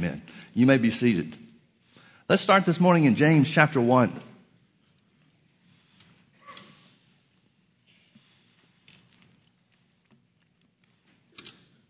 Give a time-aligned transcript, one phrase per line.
[0.00, 0.22] Amen.
[0.54, 1.36] You may be seated.
[2.26, 4.18] Let's start this morning in James chapter 1.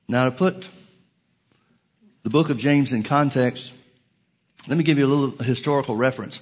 [0.09, 0.69] Now, to put
[2.25, 3.73] the book of James in context,
[4.67, 6.41] let me give you a little historical reference.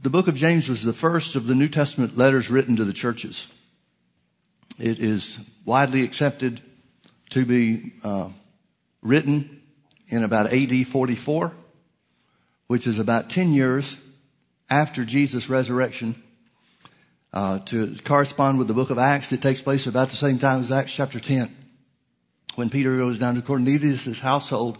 [0.00, 2.94] The book of James was the first of the New Testament letters written to the
[2.94, 3.46] churches.
[4.78, 6.62] It is widely accepted
[7.28, 8.30] to be uh,
[9.02, 9.62] written
[10.08, 11.52] in about AD 44,
[12.66, 13.98] which is about 10 years
[14.68, 16.22] after Jesus' resurrection.
[17.32, 20.62] Uh, to correspond with the book of Acts, it takes place about the same time
[20.62, 21.54] as Acts chapter 10,
[22.56, 24.78] when Peter goes down to Cornelius' household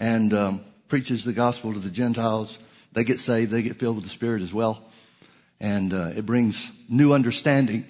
[0.00, 2.58] and um, preaches the gospel to the Gentiles.
[2.92, 4.82] They get saved, they get filled with the Spirit as well.
[5.60, 7.86] And uh, it brings new understanding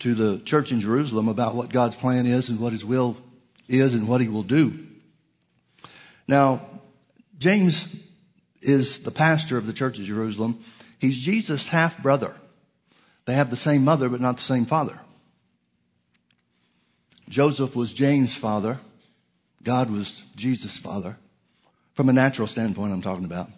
[0.00, 3.16] to the church in Jerusalem about what God's plan is and what His will
[3.66, 4.86] is and what He will do.
[6.28, 6.62] Now,
[7.38, 7.94] James
[8.60, 10.62] is the pastor of the church of Jerusalem.
[10.98, 12.36] He's Jesus' half brother.
[13.24, 14.98] They have the same mother, but not the same father.
[17.28, 18.80] Joseph was James' father.
[19.62, 21.18] God was Jesus' father.
[21.94, 23.50] From a natural standpoint, I'm talking about.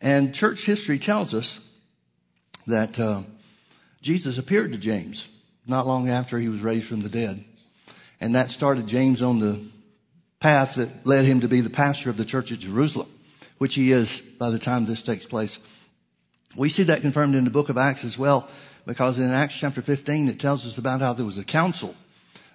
[0.00, 1.60] And church history tells us
[2.66, 3.22] that uh,
[4.02, 5.28] Jesus appeared to James
[5.66, 7.44] not long after he was raised from the dead.
[8.20, 9.60] And that started James on the
[10.40, 13.08] path that led him to be the pastor of the church at Jerusalem,
[13.58, 15.58] which he is by the time this takes place.
[16.56, 18.48] We see that confirmed in the book of Acts as well,
[18.86, 21.94] because in Acts chapter 15, it tells us about how there was a council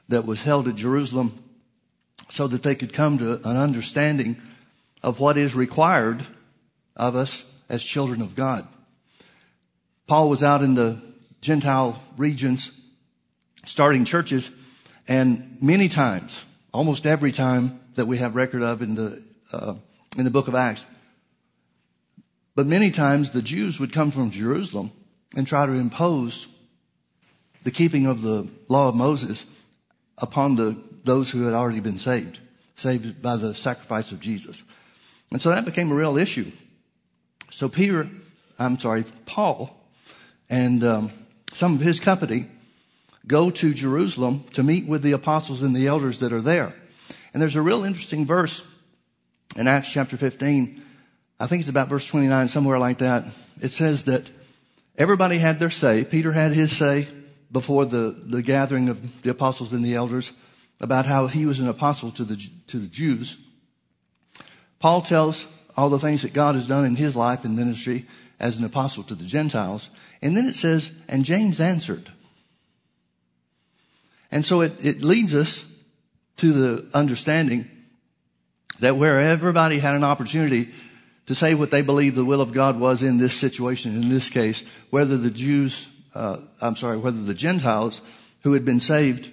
[0.10, 1.44] that was held at Jerusalem
[2.30, 4.38] so that they could come to an understanding
[5.04, 6.26] of what is required
[6.96, 8.68] of us as children of God.
[10.08, 11.02] Paul was out in the
[11.42, 12.72] Gentile regions
[13.66, 14.52] starting churches
[15.08, 19.76] and many times, almost every time that we have record of in the, uh,
[20.18, 20.86] in the book of Acts,
[22.56, 24.92] but many times the Jews would come from Jerusalem
[25.36, 26.48] and try to impose
[27.64, 29.46] the keeping of the law of Moses
[30.18, 32.40] upon the, those who had already been saved,
[32.76, 34.64] saved by the sacrifice of Jesus.
[35.32, 36.52] And so that became a real issue.
[37.52, 38.10] So Peter,
[38.60, 39.76] I'm sorry, Paul,
[40.50, 41.12] and um,
[41.54, 42.48] some of his company
[43.28, 46.74] go to Jerusalem to meet with the apostles and the elders that are there.
[47.34, 48.64] And there's a real interesting verse
[49.56, 50.82] in Acts chapter 15.
[51.40, 53.26] I think it's about verse 29, somewhere like that.
[53.62, 54.30] It says that
[54.98, 56.04] everybody had their say.
[56.04, 57.08] Peter had his say
[57.52, 60.32] before the, the gathering of the apostles and the elders
[60.80, 63.38] about how he was an apostle to the, to the Jews.
[64.80, 65.46] Paul tells
[65.78, 68.08] all the things that God has done in his life and ministry
[68.40, 69.90] as an apostle to the Gentiles.
[70.22, 72.10] And then it says, and James answered.
[74.32, 75.66] And so it, it leads us
[76.38, 77.70] to the understanding
[78.80, 80.70] that where everybody had an opportunity
[81.28, 84.30] to say what they believed the will of God was in this situation, in this
[84.30, 88.02] case, whether the Jews, uh, I'm sorry, whether the Gentiles
[88.44, 89.32] who had been saved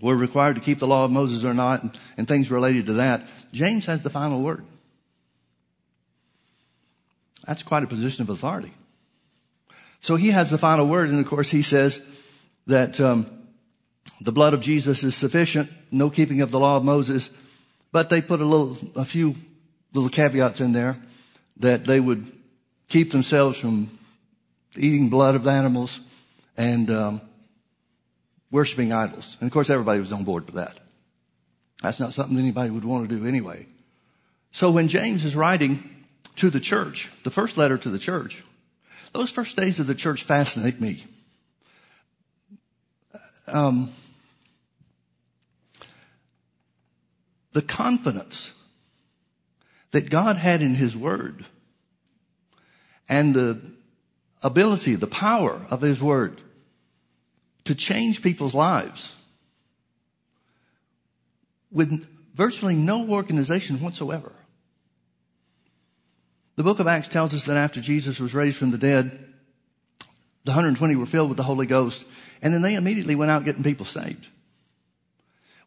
[0.00, 2.94] were required to keep the law of Moses or not, and, and things related to
[2.94, 4.64] that, James has the final word.
[7.46, 8.72] That's quite a position of authority.
[10.00, 12.02] So he has the final word, and of course he says
[12.66, 13.26] that um,
[14.20, 17.30] the blood of Jesus is sufficient, no keeping of the law of Moses,
[17.92, 19.34] but they put a little, a few
[19.92, 20.96] little caveats in there
[21.58, 22.32] that they would
[22.88, 23.90] keep themselves from
[24.76, 26.00] eating blood of animals
[26.56, 27.20] and um,
[28.50, 29.36] worshiping idols.
[29.40, 30.78] And of course, everybody was on board for that.
[31.82, 33.66] That's not something anybody would want to do anyway.
[34.52, 35.88] So when James is writing
[36.36, 38.42] to the church, the first letter to the church,
[39.12, 41.04] those first days of the church fascinate me.
[43.46, 43.90] Um,
[47.56, 48.52] the confidence
[49.92, 51.46] that God had in His Word
[53.08, 53.58] and the
[54.42, 56.42] ability, the power of His Word
[57.64, 59.14] to change people's lives
[61.72, 64.32] with virtually no organization whatsoever.
[66.56, 69.32] The book of Acts tells us that after Jesus was raised from the dead,
[70.44, 72.04] the 120 were filled with the Holy Ghost,
[72.42, 74.26] and then they immediately went out getting people saved.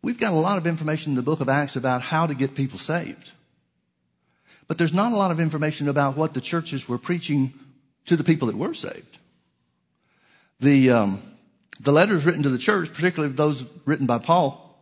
[0.01, 2.55] We've got a lot of information in the book of Acts about how to get
[2.55, 3.31] people saved.
[4.67, 7.53] But there's not a lot of information about what the churches were preaching
[8.05, 9.17] to the people that were saved.
[10.59, 11.21] The, um,
[11.79, 14.79] the letters written to the church, particularly those written by Paul,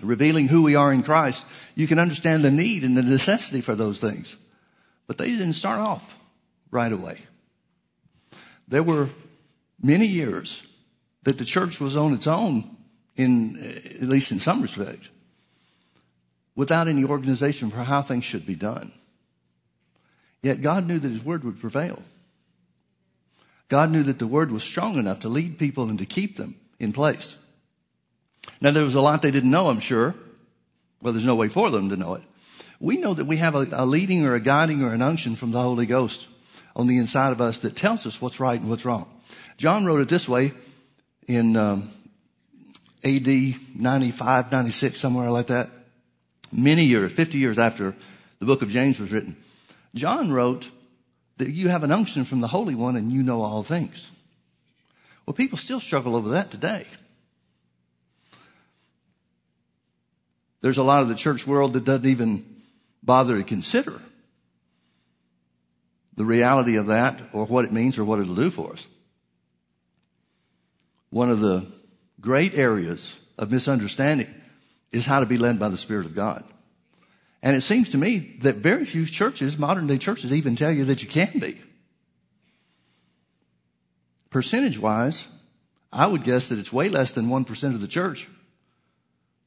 [0.00, 1.44] revealing who we are in Christ,
[1.74, 4.36] you can understand the need and the necessity for those things.
[5.06, 6.18] But they didn't start off
[6.70, 7.18] right away.
[8.68, 9.08] There were
[9.82, 10.62] many years
[11.24, 12.76] that the church was on its own
[13.16, 13.56] in,
[14.00, 15.10] at least in some respect.
[16.54, 18.92] without any organization for how things should be done.
[20.42, 22.02] Yet God knew that His Word would prevail.
[23.68, 26.56] God knew that the Word was strong enough to lead people and to keep them
[26.78, 27.36] in place.
[28.60, 30.14] Now there was a lot they didn't know, I'm sure.
[31.00, 32.22] Well, there's no way for them to know it.
[32.80, 35.52] We know that we have a, a leading or a guiding or an unction from
[35.52, 36.26] the Holy Ghost
[36.74, 39.08] on the inside of us that tells us what's right and what's wrong.
[39.56, 40.52] John wrote it this way
[41.28, 41.90] in um,
[43.04, 43.26] AD
[43.74, 45.68] 95, 96, somewhere like that.
[46.52, 47.94] Many years, 50 years after
[48.38, 49.36] the book of James was written.
[49.94, 50.70] John wrote
[51.38, 54.10] that you have an unction from the Holy One and you know all things.
[55.26, 56.86] Well, people still struggle over that today.
[60.60, 62.44] There's a lot of the church world that doesn't even
[63.02, 64.00] bother to consider
[66.16, 68.86] the reality of that or what it means or what it'll do for us.
[71.10, 71.66] One of the
[72.22, 74.32] great areas of misunderstanding
[74.92, 76.44] is how to be led by the Spirit of God.
[77.42, 80.84] And it seems to me that very few churches, modern day churches, even tell you
[80.86, 81.60] that you can be.
[84.30, 85.26] Percentage wise,
[85.92, 88.28] I would guess that it's way less than 1% of the church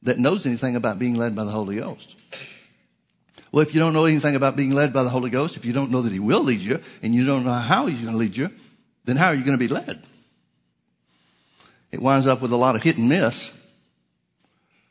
[0.02, 2.14] that knows anything about being led by the Holy Ghost.
[3.50, 5.72] Well, if you don't know anything about being led by the Holy Ghost, if you
[5.72, 8.18] don't know that He will lead you, and you don't know how He's going to
[8.18, 8.50] lead you,
[9.06, 10.02] then how are you going to be led?
[11.96, 13.50] It winds up with a lot of hit and miss.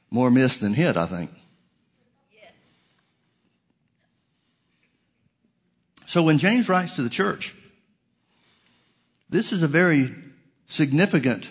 [0.09, 1.29] More miss than hit, I think.
[6.07, 7.53] So when James writes to the church,
[9.29, 10.15] this is a very
[10.65, 11.47] significant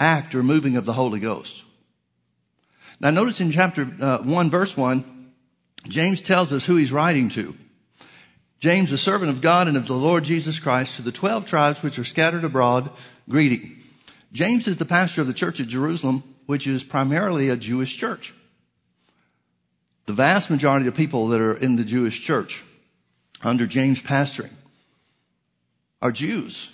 [0.00, 1.62] act or moving of the Holy Ghost.
[3.00, 5.30] Now notice in chapter uh, 1 verse 1,
[5.88, 7.54] James tells us who he's writing to.
[8.60, 11.82] James, a servant of God and of the Lord Jesus Christ, to the 12 tribes
[11.82, 12.88] which are scattered abroad,
[13.28, 13.83] greeting.
[14.34, 18.34] James is the pastor of the church at Jerusalem, which is primarily a Jewish church.
[20.04, 22.62] The vast majority of people that are in the Jewish church
[23.42, 24.52] under James pastoring
[26.02, 26.70] are Jews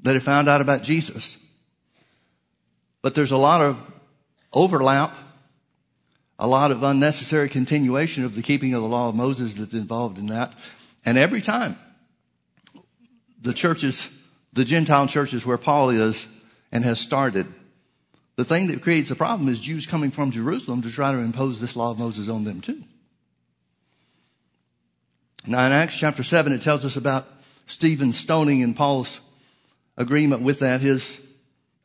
[0.00, 1.38] that have found out about Jesus.
[3.00, 3.78] But there's a lot of
[4.52, 5.16] overlap
[6.42, 10.18] a lot of unnecessary continuation of the keeping of the law of Moses that's involved
[10.18, 10.52] in that.
[11.04, 11.76] And every time
[13.40, 14.08] the churches,
[14.52, 16.26] the Gentile churches where Paul is
[16.72, 17.46] and has started,
[18.36, 21.60] the thing that creates a problem is Jews coming from Jerusalem to try to impose
[21.60, 22.82] this law of Moses on them too.
[25.46, 27.26] Now in Acts chapter 7, it tells us about
[27.66, 29.20] Stephen stoning and Paul's
[29.96, 31.20] agreement with that, his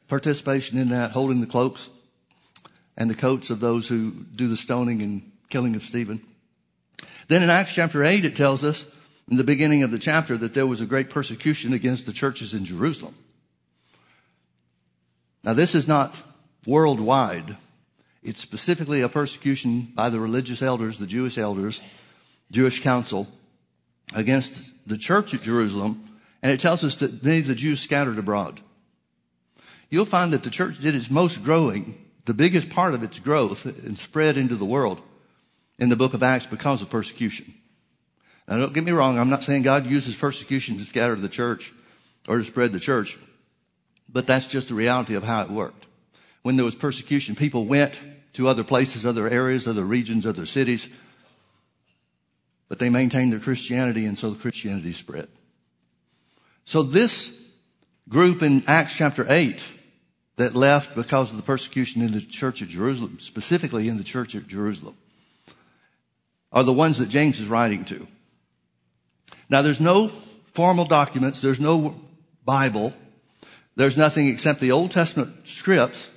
[0.07, 1.90] participation in that, holding the cloaks
[2.95, 6.22] and the coats of those who do the stoning and killing of Stephen.
[7.28, 8.86] Then in Acts chapter 8, it tells us
[9.30, 12.54] in the beginning of the chapter that there was a great persecution against the churches
[12.54, 13.16] in Jerusalem.
[15.44, 16.22] Now this is not
[16.66, 17.57] worldwide.
[18.24, 21.81] It's specifically a persecution by the religious elders, the Jewish elders,
[22.51, 23.28] Jewish council
[24.13, 26.10] against the church at Jerusalem.
[26.42, 28.62] And it tells us that many of the Jews scattered abroad.
[29.89, 33.66] You'll find that the church did its most growing the biggest part of its growth
[33.66, 35.01] and spread into the world
[35.80, 37.54] in the book of Acts because of persecution.
[38.48, 41.74] Now don't get me wrong, I'm not saying God uses persecution to scatter the church
[42.28, 43.18] or to spread the church,
[44.09, 45.86] but that's just the reality of how it worked.
[46.42, 48.00] When there was persecution, people went
[48.33, 50.89] to other places, other areas, other regions, other cities,
[52.69, 55.28] but they maintained their Christianity and so the Christianity spread.
[56.66, 57.42] So this
[58.09, 59.64] group in Acts chapter 8
[60.35, 64.35] that left because of the persecution in the church at Jerusalem, specifically in the church
[64.35, 64.95] at Jerusalem,
[66.52, 68.07] are the ones that James is writing to.
[69.49, 70.09] Now there's no
[70.54, 71.99] formal documents, there's no
[72.45, 72.94] Bible,
[73.78, 76.12] there's nothing except the Old Testament scripts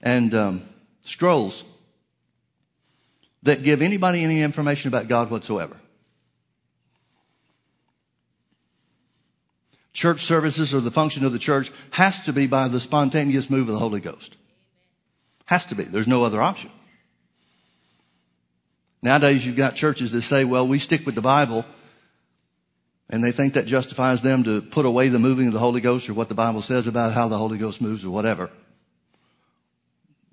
[0.00, 0.62] and um,
[1.04, 1.64] scrolls
[3.42, 5.76] that give anybody any information about God whatsoever.
[9.92, 13.68] church services or the function of the church has to be by the spontaneous move
[13.68, 14.34] of the Holy Ghost.
[15.44, 15.84] Has to be.
[15.84, 16.70] There's no other option.
[19.02, 21.66] Nowadays you've got churches that say, well, we stick with the Bible
[23.10, 26.08] and they think that justifies them to put away the moving of the Holy Ghost
[26.08, 28.50] or what the Bible says about how the Holy Ghost moves or whatever.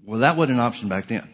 [0.05, 1.27] Well, that wasn't an option back then.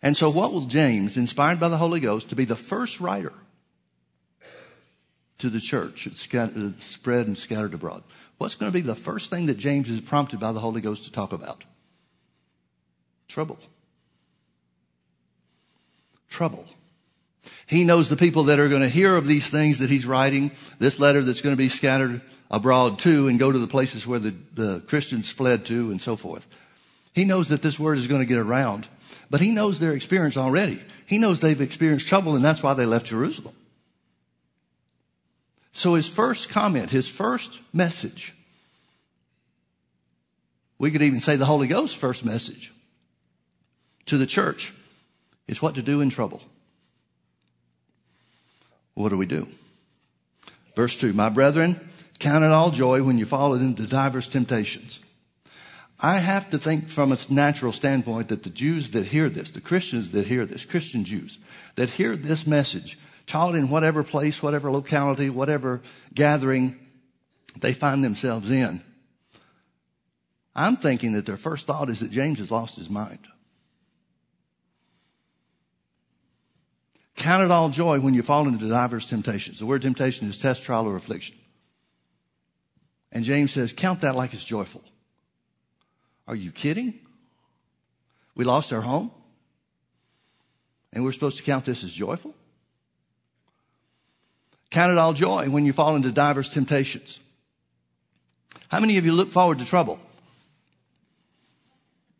[0.00, 3.32] And so what will James, inspired by the Holy Ghost, to be the first writer
[5.38, 6.06] to the church.
[6.06, 8.02] It's spread and scattered abroad.
[8.38, 11.04] What's going to be the first thing that James is prompted by the Holy Ghost
[11.04, 11.64] to talk about?
[13.28, 13.58] Trouble.
[16.28, 16.66] Trouble.
[17.66, 20.52] He knows the people that are going to hear of these things that he's writing,
[20.78, 24.18] this letter that's going to be scattered abroad too and go to the places where
[24.18, 26.46] the, the Christians fled to and so forth.
[27.14, 28.88] He knows that this word is going to get around.
[29.30, 30.82] but he knows their experience already.
[31.06, 33.54] He knows they've experienced trouble and that's why they left Jerusalem.
[35.72, 38.34] So his first comment, his first message,
[40.78, 42.72] we could even say the Holy Ghost's first message
[44.06, 44.72] to the church
[45.48, 46.42] is what to do in trouble.
[48.94, 49.48] What do we do?
[50.76, 51.80] Verse 2 My brethren,
[52.18, 55.00] count it all joy when you fall into diverse temptations.
[56.00, 59.60] I have to think from a natural standpoint that the Jews that hear this, the
[59.60, 61.38] Christians that hear this, Christian Jews
[61.76, 65.80] that hear this message, taught in whatever place, whatever locality, whatever
[66.12, 66.78] gathering
[67.58, 68.82] they find themselves in,
[70.54, 73.26] I'm thinking that their first thought is that James has lost his mind.
[77.16, 79.58] Count it all joy when you fall into diverse temptations.
[79.58, 81.36] The word temptation is test, trial, or affliction.
[83.12, 84.82] And James says, count that like it's joyful.
[86.26, 86.98] Are you kidding?
[88.34, 89.12] We lost our home?
[90.92, 92.34] And we're supposed to count this as joyful?
[94.70, 97.20] Count it all joy when you fall into diverse temptations.
[98.68, 100.00] How many of you look forward to trouble?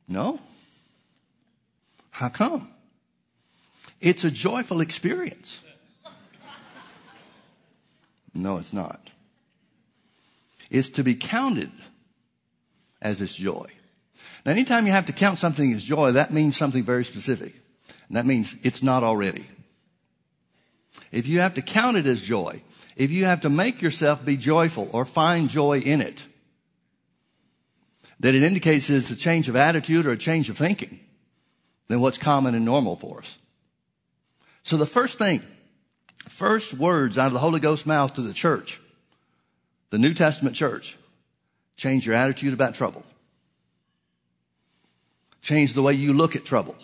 [0.06, 0.38] No?
[2.10, 2.68] How come?
[4.04, 5.62] It's a joyful experience.
[8.34, 9.08] No, it's not.
[10.70, 11.70] It's to be counted
[13.00, 13.70] as its joy.
[14.44, 17.54] Now, anytime you have to count something as joy, that means something very specific.
[18.08, 19.46] And that means it's not already.
[21.10, 22.62] If you have to count it as joy,
[22.96, 26.26] if you have to make yourself be joyful or find joy in it,
[28.20, 31.00] that it indicates it's a change of attitude or a change of thinking
[31.88, 33.38] than what's common and normal for us.
[34.64, 35.42] So the first thing,
[36.28, 38.80] first words out of the Holy Ghost mouth to the church,
[39.90, 40.96] the New Testament church,
[41.76, 43.04] change your attitude about trouble.
[45.42, 46.74] Change the way you look at trouble.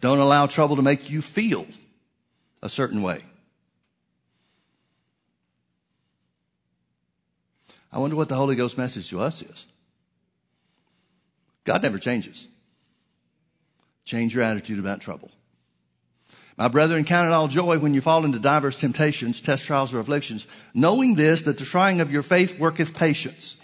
[0.00, 1.66] Don't allow trouble to make you feel
[2.60, 3.24] a certain way.
[7.92, 9.66] I wonder what the Holy Ghost message to us is.
[11.62, 12.48] God never changes.
[14.08, 15.30] Change your attitude about trouble.
[16.56, 19.98] My brethren, count it all joy when you fall into diverse temptations, test trials, or
[19.98, 23.56] afflictions, knowing this, that the trying of your faith worketh patience.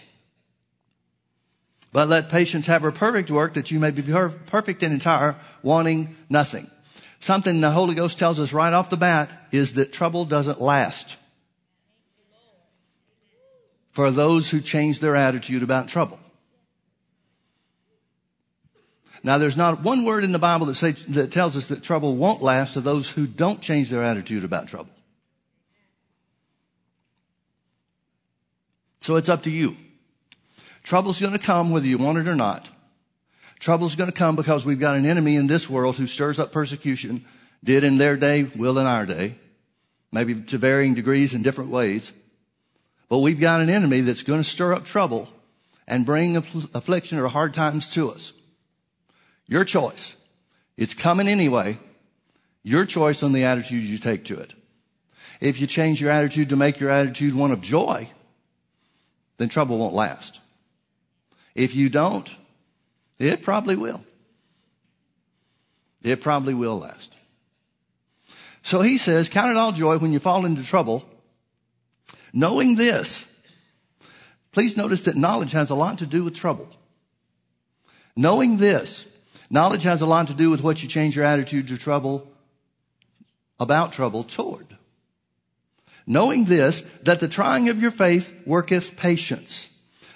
[1.91, 6.15] But let patience have her perfect work, that you may be perfect and entire, wanting
[6.29, 6.69] nothing.
[7.19, 11.17] Something the Holy Ghost tells us right off the bat is that trouble doesn't last.
[13.93, 16.19] For those who change their attitude about trouble.
[19.25, 22.15] Now, there's not one word in the Bible that, say, that tells us that trouble
[22.15, 24.91] won't last to those who don't change their attitude about trouble.
[28.99, 29.77] So it's up to you.
[30.83, 32.69] Trouble's going to come whether you want it or not.
[33.57, 36.51] Trouble's going to come because we've got an enemy in this world who stirs up
[36.51, 37.25] persecution,
[37.63, 39.39] did in their day, will in our day,
[40.11, 42.11] maybe to varying degrees in different ways.
[43.09, 45.29] But we've got an enemy that's going to stir up trouble
[45.87, 48.31] and bring affliction or hard times to us.
[49.47, 50.15] Your choice.
[50.77, 51.79] It's coming anyway.
[52.63, 54.53] Your choice on the attitude you take to it.
[55.39, 58.09] If you change your attitude to make your attitude one of joy,
[59.37, 60.39] then trouble won't last.
[61.53, 62.35] If you don't,
[63.19, 64.03] it probably will.
[66.01, 67.11] It probably will last.
[68.63, 71.05] So he says, count it all joy when you fall into trouble,
[72.33, 73.25] knowing this.
[74.51, 76.69] Please notice that knowledge has a lot to do with trouble.
[78.15, 79.05] Knowing this,
[79.55, 82.27] Knowledge has a lot to do with what you change your attitude to trouble,
[83.57, 84.67] about trouble toward.
[86.05, 89.69] Knowing this, that the trying of your faith worketh patience.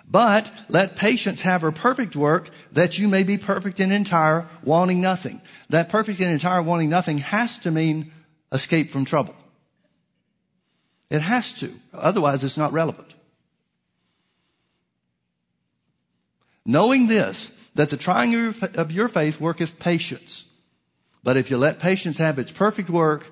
[0.06, 5.00] But let patience have her perfect work, that you may be perfect and entire, wanting
[5.00, 5.40] nothing.
[5.70, 8.12] That perfect and entire wanting nothing has to mean
[8.52, 9.36] escape from trouble.
[11.10, 11.74] It has to.
[11.94, 13.14] Otherwise, it's not relevant.
[16.66, 20.46] Knowing this, that the trying of your faith worketh patience.
[21.24, 23.32] But if you let patience have its perfect work,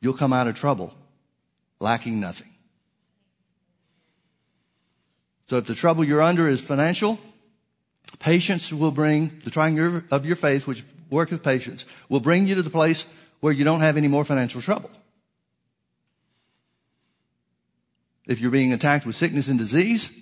[0.00, 0.94] you'll come out of trouble
[1.78, 2.48] lacking nothing.
[5.48, 7.18] So if the trouble you're under is financial,
[8.20, 9.78] patience will bring the trying
[10.10, 13.04] of your faith, which worketh patience, will bring you to the place
[13.40, 14.90] where you don't have any more financial trouble.
[18.26, 20.12] If you're being attacked with sickness and disease,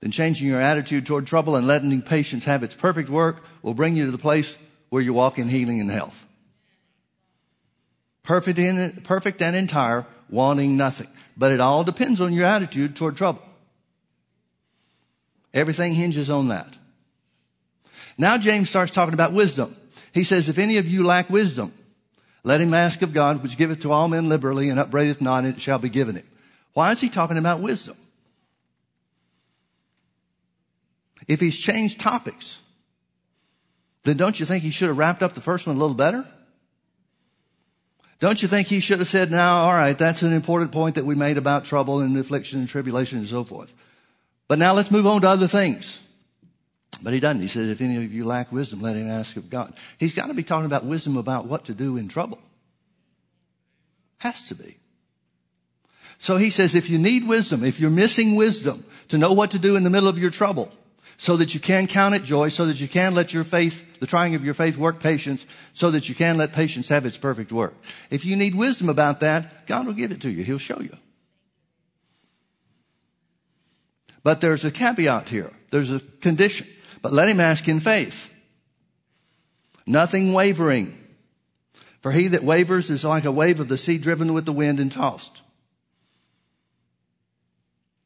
[0.00, 3.96] then changing your attitude toward trouble and letting patience have its perfect work will bring
[3.96, 4.56] you to the place
[4.88, 6.26] where you walk in healing and health.
[8.22, 11.08] Perfect, in, perfect and entire, wanting nothing.
[11.36, 13.42] But it all depends on your attitude toward trouble.
[15.52, 16.68] Everything hinges on that.
[18.16, 19.76] Now James starts talking about wisdom.
[20.12, 21.72] He says, if any of you lack wisdom,
[22.42, 25.54] let him ask of God, which giveth to all men liberally and upbraideth not, and
[25.54, 26.26] it shall be given him.
[26.72, 27.96] Why is he talking about wisdom?
[31.30, 32.58] If he's changed topics,
[34.02, 36.26] then don't you think he should have wrapped up the first one a little better?
[38.18, 41.04] Don't you think he should have said, now, all right, that's an important point that
[41.04, 43.72] we made about trouble and affliction and tribulation and so forth.
[44.48, 46.00] But now let's move on to other things.
[47.00, 47.40] But he doesn't.
[47.40, 49.72] He says, if any of you lack wisdom, let him ask of God.
[50.00, 52.40] He's got to be talking about wisdom about what to do in trouble.
[54.18, 54.78] Has to be.
[56.18, 59.60] So he says, if you need wisdom, if you're missing wisdom to know what to
[59.60, 60.72] do in the middle of your trouble,
[61.20, 64.06] so that you can count it joy, so that you can let your faith, the
[64.06, 67.52] trying of your faith work patience, so that you can let patience have its perfect
[67.52, 67.74] work.
[68.08, 70.42] If you need wisdom about that, God will give it to you.
[70.44, 70.96] He'll show you.
[74.22, 75.52] But there's a caveat here.
[75.70, 76.66] There's a condition.
[77.02, 78.30] But let him ask in faith.
[79.86, 80.96] Nothing wavering.
[82.00, 84.80] For he that wavers is like a wave of the sea driven with the wind
[84.80, 85.42] and tossed.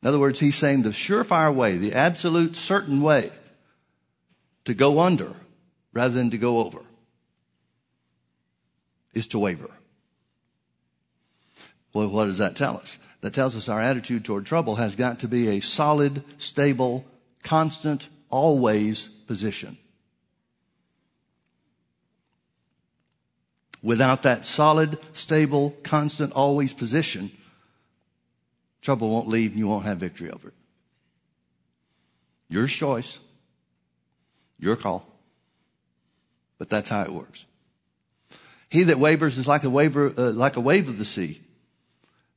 [0.05, 3.31] In other words, he's saying the surefire way, the absolute certain way
[4.67, 5.33] to go under
[5.95, 6.81] rather than to go over
[9.15, 9.71] is to waver.
[11.95, 12.99] Well, what does that tell us?
[13.23, 17.07] That tells us our attitude toward trouble has got to be a solid, stable,
[17.43, 19.79] constant, always position.
[23.83, 27.31] Without that solid, stable, constant, always position,
[28.85, 30.55] Trouble won't leave and you won't have victory over it.
[32.51, 33.19] Your choice.
[34.59, 35.07] Your call.
[36.59, 37.47] But that's how it works.
[38.69, 41.41] He that wavers is like a waver, uh, like a wave of the sea,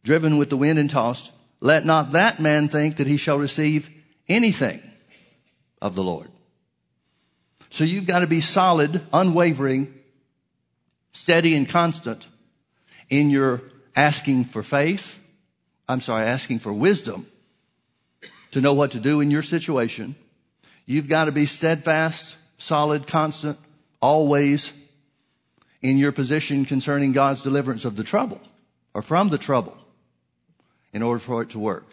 [0.04, 1.32] driven with the wind and tossed.
[1.60, 3.90] Let not that man think that he shall receive
[4.30, 4.82] anything
[5.82, 6.30] of the Lord.
[7.72, 9.94] So you've got to be solid, unwavering,
[11.12, 12.26] steady and constant
[13.10, 13.64] in your
[13.96, 15.20] asking for faith,
[15.88, 17.28] I'm sorry, asking for wisdom
[18.52, 20.16] to know what to do in your situation.
[20.86, 23.58] You've got to be steadfast, solid, constant,
[24.02, 24.74] always
[25.82, 28.42] in your position concerning God's deliverance of the trouble
[28.94, 29.78] or from the trouble
[30.94, 31.86] in order for it to work.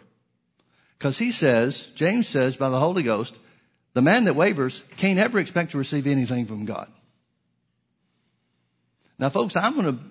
[0.97, 3.37] Because he says, James says by the Holy Ghost,
[3.93, 6.91] the man that wavers can't ever expect to receive anything from God.
[9.19, 10.03] Now folks, I'm going to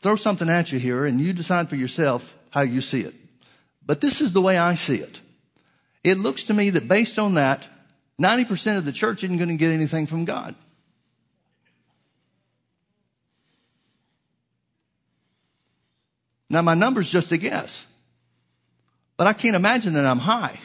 [0.00, 3.14] throw something at you here and you decide for yourself how you see it.
[3.86, 5.20] But this is the way I see it.
[6.02, 7.66] It looks to me that based on that,
[8.20, 10.54] 90% of the church isn't going to get anything from God.
[16.50, 17.86] Now my number's just a guess.
[19.16, 20.58] But I can't imagine that I'm high.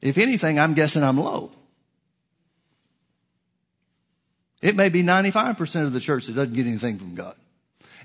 [0.00, 1.52] If anything, I'm guessing I'm low.
[4.60, 7.36] It may be 95% of the church that doesn't get anything from God.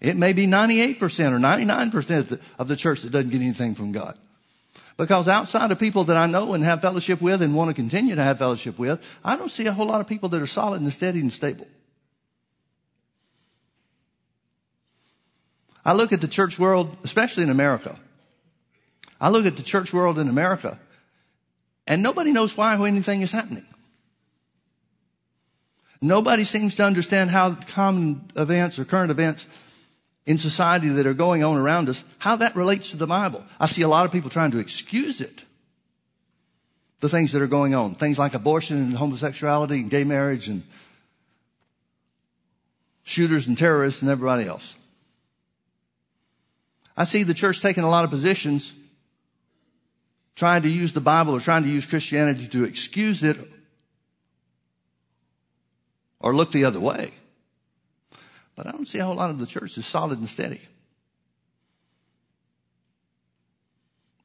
[0.01, 4.17] It may be 98% or 99% of the church that doesn't get anything from God.
[4.97, 8.15] Because outside of people that I know and have fellowship with and want to continue
[8.15, 10.81] to have fellowship with, I don't see a whole lot of people that are solid
[10.81, 11.67] and steady and stable.
[15.85, 17.97] I look at the church world, especially in America.
[19.19, 20.79] I look at the church world in America
[21.89, 23.65] and nobody knows why anything is happening.
[26.01, 29.47] Nobody seems to understand how common events or current events
[30.29, 33.43] in society that are going on around us, how that relates to the Bible.
[33.59, 35.43] I see a lot of people trying to excuse it.
[36.99, 37.95] The things that are going on.
[37.95, 40.61] Things like abortion and homosexuality and gay marriage and
[43.01, 44.75] shooters and terrorists and everybody else.
[46.95, 48.71] I see the church taking a lot of positions
[50.35, 53.37] trying to use the Bible or trying to use Christianity to excuse it
[56.19, 57.13] or look the other way.
[58.59, 60.59] But I don't see a whole lot of the church is solid and steady.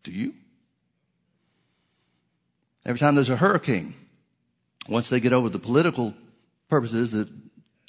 [0.02, 0.34] Do you?
[2.84, 3.94] Every time there's a hurricane,
[4.88, 6.14] once they get over the political
[6.68, 7.28] purposes that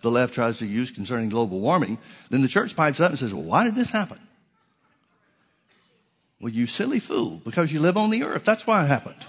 [0.04, 1.98] the left tries to use concerning global warming,
[2.30, 4.20] then the church pipes up and says, well, why did this happen?
[6.40, 8.46] Well, you silly fool, because you live on the earth.
[8.46, 9.26] That's why it happened.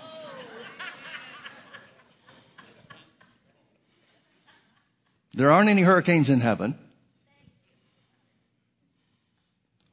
[5.32, 6.78] There aren't any hurricanes in heaven.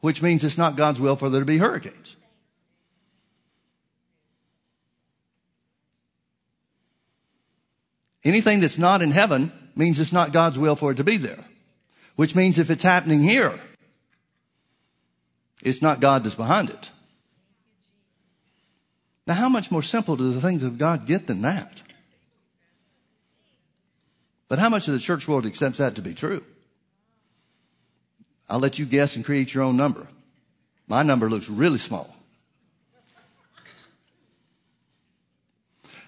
[0.04, 2.18] Which means it's not God's will for there to be hurricanes.
[8.26, 11.46] Anything that's not in heaven means it's not God's will for it to be there.
[12.18, 13.58] Which means if it's happening here,
[15.62, 16.90] it's not God that's behind it.
[19.26, 21.82] Now how much more simple do the things of God get than that?
[24.50, 26.44] But how much of the church world accepts that to be true?
[28.50, 30.08] I'll let you guess and create your own number.
[30.88, 32.14] My number looks really small.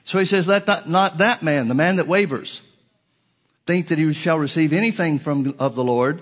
[0.03, 2.61] So he says, let that, not that man, the man that wavers,
[3.65, 6.21] think that he shall receive anything from, of the Lord.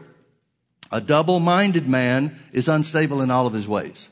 [0.92, 4.08] A double-minded man is unstable in all of his ways.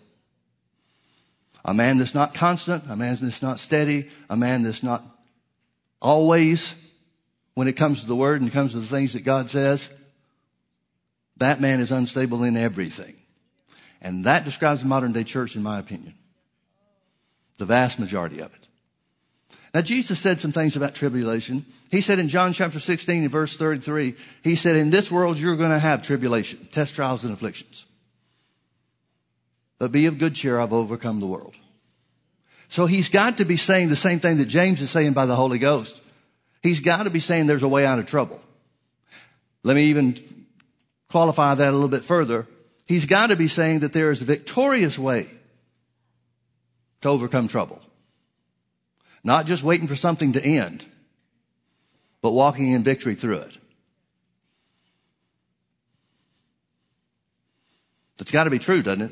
[1.63, 5.03] A man that's not constant, a man that's not steady, a man that's not
[6.01, 6.75] always
[7.53, 9.87] when it comes to the word and it comes to the things that God says,
[11.37, 13.15] that man is unstable in everything.
[14.01, 16.13] And that describes the modern day church in my opinion.
[17.57, 18.67] The vast majority of it.
[19.73, 21.65] Now Jesus said some things about tribulation.
[21.89, 25.55] He said in John chapter 16 and verse 33, he said, in this world you're
[25.55, 27.85] going to have tribulation, test trials and afflictions.
[29.77, 31.55] But be of good cheer, I've overcome the world.
[32.69, 35.35] So he's got to be saying the same thing that James is saying by the
[35.35, 35.99] Holy Ghost.
[36.63, 38.39] He's got to be saying there's a way out of trouble.
[39.63, 40.15] Let me even
[41.11, 42.47] qualify that a little bit further.
[42.85, 45.29] He's got to be saying that there is a victorious way
[47.01, 47.81] to overcome trouble.
[49.23, 50.85] Not just waiting for something to end,
[52.21, 53.57] but walking in victory through it.
[58.17, 59.11] That's got to be true, doesn't it?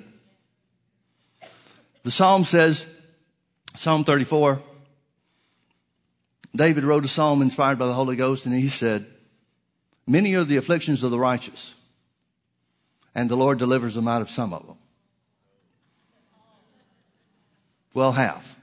[2.04, 2.86] The Psalm says,
[3.76, 4.62] Psalm 34,
[6.56, 9.06] David wrote a psalm inspired by the Holy Ghost and he said,
[10.08, 11.76] many are the afflictions of the righteous
[13.16, 14.78] and the Lord delivers them out of some of them.
[17.94, 18.56] Well, half.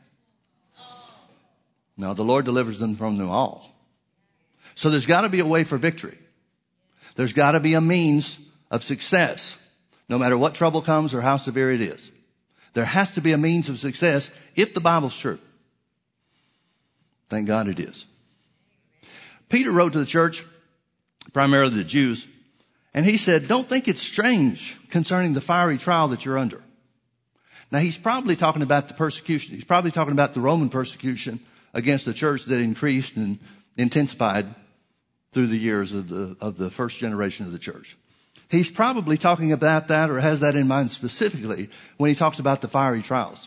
[1.97, 3.75] No, the Lord delivers them from them all.
[4.75, 6.19] So there's got to be a way for victory.
[7.17, 8.39] There's got to be a means
[8.71, 9.57] of success,
[10.09, 12.11] no matter what trouble comes or how severe it is.
[12.75, 15.39] There has to be a means of success if the Bible's true.
[17.31, 18.05] Thank God it is.
[19.49, 20.45] Peter wrote to the church,
[21.33, 22.27] primarily the Jews,
[22.97, 26.63] and he said, don't think it's strange concerning the fiery trial that you're under.
[27.71, 29.55] Now he's probably talking about the persecution.
[29.55, 31.41] He's probably talking about the Roman persecution
[31.75, 33.39] against the church that increased and
[33.77, 34.47] intensified
[35.33, 37.99] through the years of the, of the first generation of the church.
[38.49, 42.63] He's probably talking about that or has that in mind specifically when he talks about
[42.63, 43.47] the fiery trials.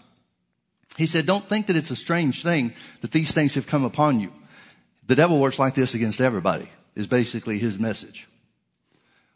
[0.96, 4.20] He said, don't think that it's a strange thing that these things have come upon
[4.20, 4.32] you.
[5.08, 8.28] The devil works like this against everybody is basically his message.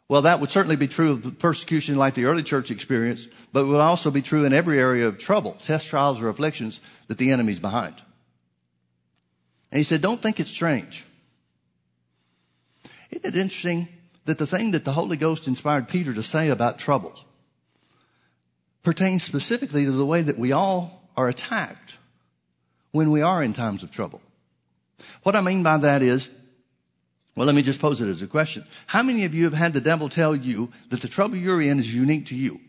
[0.08, 3.66] Well, that would certainly be true of persecution like the early church experienced, but it
[3.66, 7.30] would also be true in every area of trouble, test trials or afflictions that the
[7.30, 7.94] enemy's behind.
[9.72, 11.06] And he said, don't think it's strange.
[13.10, 13.88] Isn't it interesting
[14.26, 17.14] that the thing that the Holy Ghost inspired Peter to say about trouble
[18.82, 21.96] pertains specifically to the way that we all are attacked
[22.92, 24.20] when we are in times of trouble?
[25.22, 26.28] What I mean by that is,
[27.36, 28.64] well, let me just pose it as a question.
[28.86, 31.80] How many of you have had the devil tell you that the trouble you're in
[31.80, 32.60] is unique to you?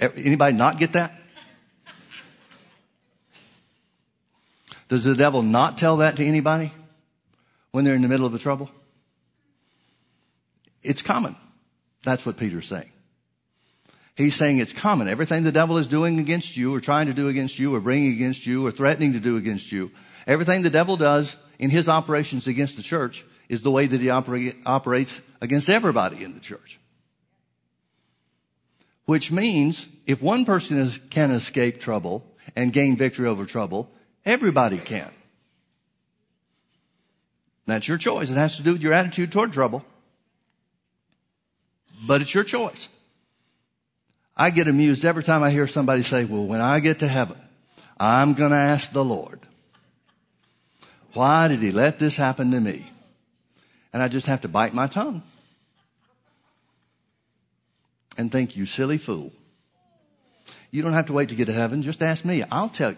[0.00, 1.12] Anybody not get that?
[4.88, 6.72] Does the devil not tell that to anybody
[7.70, 8.70] when they're in the middle of a trouble?
[10.82, 11.36] It's common.
[12.02, 12.90] That's what Peter's saying.
[14.16, 15.08] He's saying it's common.
[15.08, 18.12] Everything the devil is doing against you or trying to do against you or bringing
[18.12, 19.90] against you or threatening to do against you,
[20.26, 24.10] everything the devil does in his operations against the church is the way that he
[24.10, 26.78] operate, operates against everybody in the church.
[29.06, 32.24] Which means if one person is, can escape trouble
[32.56, 33.90] and gain victory over trouble,
[34.24, 35.10] Everybody can.
[37.66, 38.30] That's your choice.
[38.30, 39.84] It has to do with your attitude toward trouble.
[42.06, 42.88] But it's your choice.
[44.36, 47.38] I get amused every time I hear somebody say, well, when I get to heaven,
[47.98, 49.40] I'm going to ask the Lord,
[51.14, 52.86] why did he let this happen to me?
[53.92, 55.22] And I just have to bite my tongue
[58.18, 59.32] and think, you silly fool.
[60.70, 61.82] You don't have to wait to get to heaven.
[61.82, 62.42] Just ask me.
[62.50, 62.96] I'll tell you.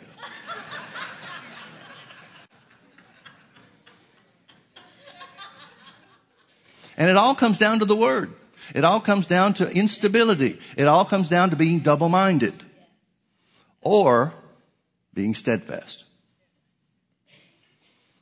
[6.96, 8.33] And it all comes down to the word.
[8.74, 10.59] It all comes down to instability.
[10.79, 12.55] It all comes down to being double-minded
[13.83, 14.33] or
[15.12, 16.05] being steadfast.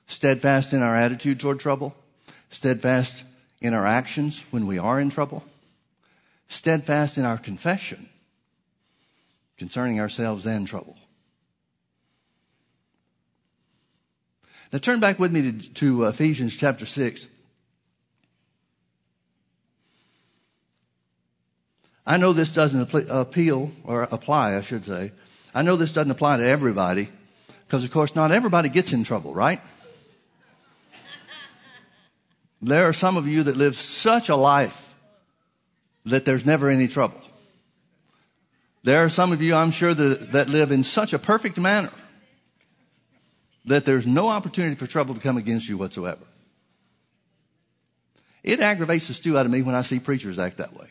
[0.07, 1.95] Steadfast in our attitude toward trouble.
[2.51, 3.25] Steadfast
[3.61, 5.45] in our actions when we are in trouble.
[6.49, 8.09] Steadfast in our confession
[9.57, 10.97] concerning ourselves and trouble.
[14.73, 17.29] Now turn back with me to, to Ephesians chapter 6.
[22.07, 25.13] I know this doesn't appeal or apply, I should say.
[25.55, 27.09] I know this doesn't apply to everybody
[27.67, 29.61] Because, of course, not everybody gets in trouble, right?
[32.63, 34.89] There are some of you that live such a life
[36.07, 37.21] that there's never any trouble.
[38.83, 41.91] There are some of you, I'm sure, that, that live in such a perfect manner
[43.65, 46.25] that there's no opportunity for trouble to come against you whatsoever.
[48.43, 50.89] It aggravates the stew out of me when I see preachers act that way.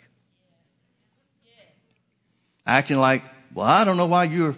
[2.65, 3.21] Acting like,
[3.53, 4.55] well, I don't know why you're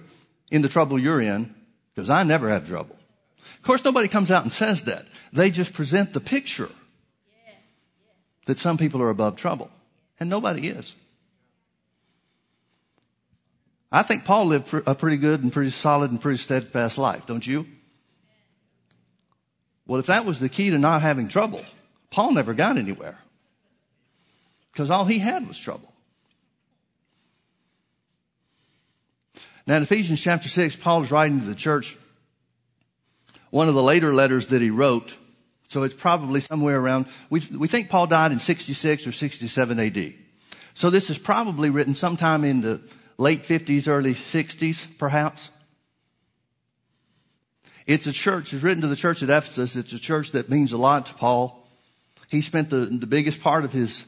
[0.49, 1.53] in the trouble you're in,
[1.93, 2.95] because I never have trouble.
[3.57, 5.05] Of course, nobody comes out and says that.
[5.33, 6.69] They just present the picture
[8.45, 9.69] that some people are above trouble,
[10.19, 10.95] and nobody is.
[13.91, 17.45] I think Paul lived a pretty good and pretty solid and pretty steadfast life, don't
[17.45, 17.65] you?
[19.87, 21.63] Well, if that was the key to not having trouble,
[22.09, 23.17] Paul never got anywhere.
[24.71, 25.93] Because all he had was trouble.
[29.67, 31.97] Now in Ephesians chapter 6, Paul is writing to the church
[33.49, 35.15] one of the later letters that he wrote.
[35.67, 40.13] So it's probably somewhere around, we, we think Paul died in 66 or 67 AD.
[40.73, 42.81] So this is probably written sometime in the
[43.17, 45.49] late 50s, early 60s, perhaps.
[47.87, 49.75] It's a church, it's written to the church at Ephesus.
[49.75, 51.67] It's a church that means a lot to Paul.
[52.29, 54.05] He spent the, the biggest part of his,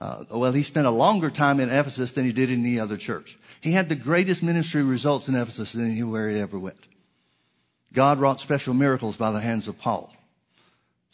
[0.00, 2.96] uh, well, he spent a longer time in Ephesus than he did in any other
[2.96, 3.38] church.
[3.60, 6.86] He had the greatest ministry results in Ephesus than anywhere he ever went.
[7.92, 10.15] God wrought special miracles by the hands of Paul.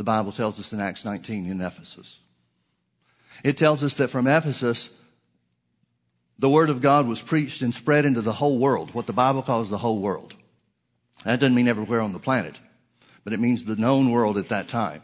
[0.03, 2.19] The Bible tells us in Acts 19 in Ephesus.
[3.45, 4.91] It tells us that from Ephesus,
[6.41, 9.43] the word of God was preached and spread into the whole world, what the Bible
[9.43, 10.35] calls the whole world.
[11.25, 12.59] That doesn't mean everywhere on the planet,
[13.23, 15.03] but it means the known world at that time.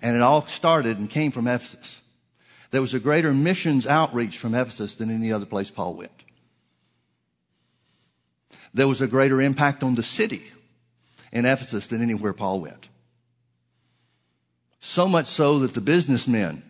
[0.00, 1.98] And it all started and came from Ephesus.
[2.70, 6.22] There was a greater missions outreach from Ephesus than any other place Paul went.
[8.72, 10.44] There was a greater impact on the city
[11.32, 12.86] in Ephesus than anywhere Paul went.
[14.80, 16.62] So much so that the businessmen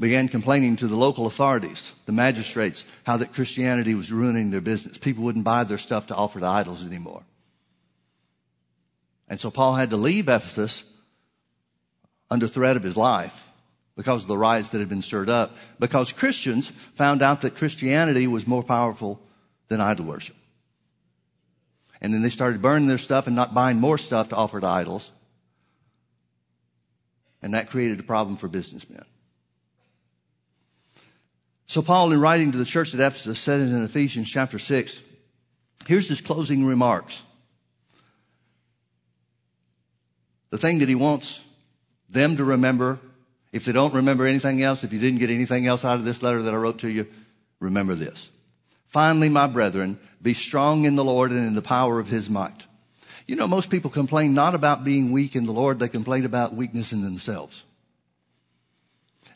[0.00, 4.98] began complaining to the local authorities, the magistrates, how that Christianity was ruining their business.
[4.98, 7.22] People wouldn't buy their stuff to offer to idols anymore.
[9.28, 10.84] And so Paul had to leave Ephesus
[12.30, 13.48] under threat of his life
[13.94, 18.26] because of the riots that had been stirred up, because Christians found out that Christianity
[18.26, 19.20] was more powerful
[19.68, 20.36] than idol worship.
[22.00, 24.66] And then they started burning their stuff and not buying more stuff to offer to
[24.66, 25.10] idols.
[27.42, 29.04] And that created a problem for businessmen.
[31.66, 35.02] So Paul, in writing to the church at Ephesus, said it in Ephesians chapter 6.
[35.86, 37.22] Here's his closing remarks.
[40.50, 41.42] The thing that he wants
[42.10, 42.98] them to remember,
[43.52, 46.22] if they don't remember anything else, if you didn't get anything else out of this
[46.22, 47.06] letter that I wrote to you,
[47.58, 48.28] remember this.
[48.88, 52.66] Finally, my brethren, be strong in the Lord and in the power of his might.
[53.32, 56.54] You know, most people complain not about being weak in the Lord, they complain about
[56.54, 57.64] weakness in themselves.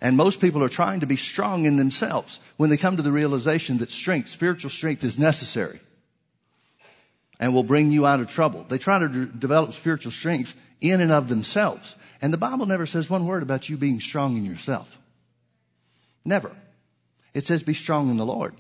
[0.02, 3.10] And most people are trying to be strong in themselves when they come to the
[3.10, 5.80] realization that strength, spiritual strength is necessary
[7.40, 8.66] and will bring you out of trouble.
[8.68, 11.96] They try to d- develop spiritual strength in and of themselves.
[12.20, 14.98] And the Bible never says one word about you being strong in yourself.
[16.22, 16.54] Never.
[17.32, 18.54] It says be strong in the Lord.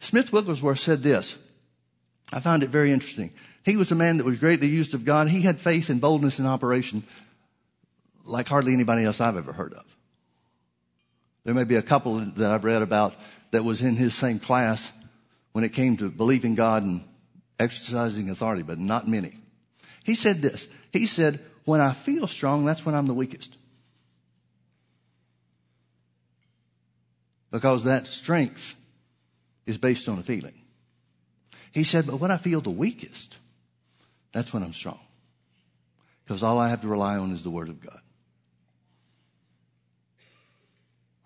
[0.00, 1.36] Smith Wigglesworth said this.
[2.32, 3.32] I found it very interesting.
[3.64, 5.28] He was a man that was greatly used of God.
[5.28, 7.02] He had faith and boldness in operation
[8.24, 9.84] like hardly anybody else I've ever heard of.
[11.44, 13.14] There may be a couple that I've read about
[13.52, 14.92] that was in his same class
[15.52, 17.02] when it came to believing God and
[17.58, 19.38] exercising authority, but not many.
[20.04, 20.68] He said this.
[20.92, 23.56] He said, when I feel strong, that's when I'm the weakest.
[27.50, 28.74] Because that strength
[29.66, 30.57] is based on a feeling.
[31.72, 33.36] He said, but when I feel the weakest,
[34.32, 35.00] that's when I'm strong.
[36.24, 38.00] Because all I have to rely on is the Word of God.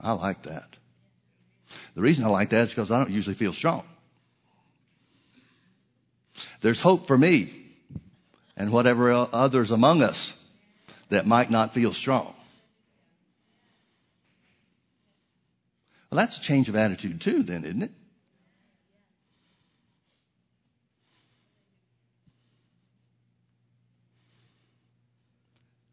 [0.01, 0.77] I like that.
[1.95, 3.85] The reason I like that is because I don't usually feel strong.
[6.61, 7.53] There's hope for me
[8.57, 10.35] and whatever others among us
[11.09, 12.35] that might not feel strong.
[16.11, 17.91] Well, that's a change of attitude too, then, isn't it?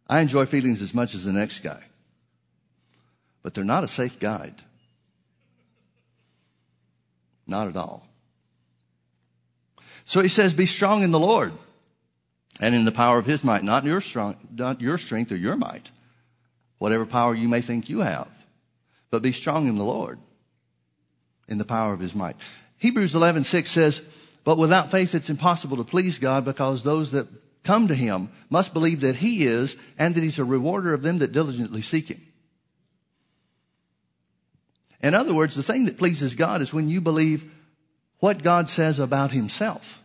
[0.09, 1.83] I enjoy feelings as much as the next guy
[3.41, 4.55] but they're not a safe guide.
[7.47, 8.05] Not at all.
[10.05, 11.53] So he says, be strong in the Lord
[12.59, 15.55] and in the power of his might, not your strong, not your strength or your
[15.55, 15.89] might,
[16.77, 18.29] whatever power you may think you have,
[19.09, 20.19] but be strong in the Lord
[21.47, 22.35] in the power of his might.
[22.77, 24.01] Hebrews 11, 6 says,
[24.43, 27.27] But without faith, it's impossible to please God because those that
[27.63, 31.19] come to him must believe that he is and that he's a rewarder of them
[31.19, 32.21] that diligently seek him.
[35.01, 37.49] In other words, the thing that pleases God is when you believe
[38.19, 40.01] what God says about himself,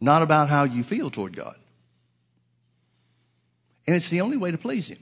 [0.00, 1.56] not about how you feel toward God.
[3.86, 4.98] And it's the only way to please him.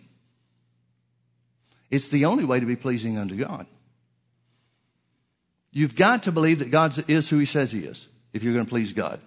[1.91, 3.67] It's the only way to be pleasing unto God.
[5.73, 8.67] You've got to believe that God is who he says he is if you're going
[8.67, 9.21] to please God.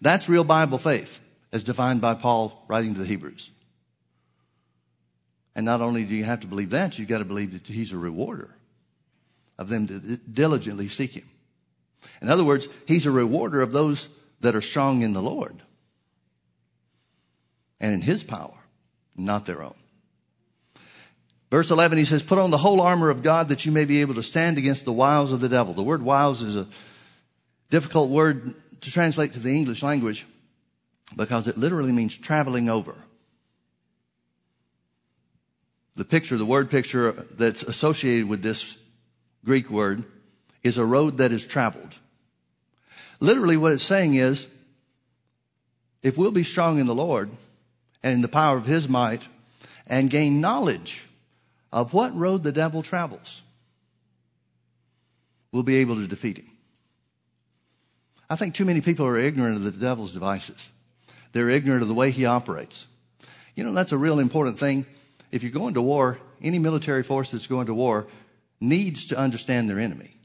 [0.00, 1.20] That's real Bible faith
[1.52, 3.50] as defined by Paul writing to the Hebrews.
[5.54, 7.92] And not only do you have to believe that, you've got to believe that he's
[7.92, 8.54] a rewarder
[9.58, 11.28] of them to diligently seek him.
[12.20, 14.08] In other words, he's a rewarder of those
[14.40, 15.62] that are strong in the Lord
[17.80, 18.54] and in his power,
[19.16, 19.74] not their own.
[21.50, 24.00] Verse 11, he says, Put on the whole armor of God that you may be
[24.00, 25.72] able to stand against the wiles of the devil.
[25.72, 26.66] The word wiles is a
[27.70, 30.26] difficult word to translate to the English language
[31.16, 32.94] because it literally means traveling over.
[35.96, 38.76] The picture, the word picture that's associated with this
[39.44, 40.04] Greek word
[40.62, 41.96] is a road that is traveled.
[43.20, 44.48] Literally what it's saying is,
[46.02, 47.30] if we'll be strong in the Lord
[48.02, 49.26] and in the power of His might
[49.86, 51.06] and gain knowledge
[51.72, 53.40] of what road the devil travels,
[55.52, 56.53] we'll be able to defeat him.
[58.28, 60.70] I think too many people are ignorant of the devil's devices.
[61.32, 62.86] They're ignorant of the way he operates.
[63.54, 64.86] You know, that's a real important thing.
[65.30, 68.06] If you're going to war, any military force that's going to war
[68.60, 70.16] needs to understand their enemy.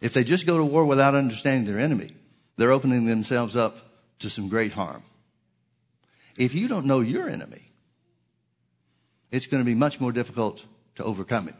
[0.00, 2.14] If they just go to war without understanding their enemy,
[2.56, 3.76] they're opening themselves up
[4.20, 5.02] to some great harm.
[6.36, 7.62] If you don't know your enemy,
[9.30, 11.54] it's going to be much more difficult to overcome it.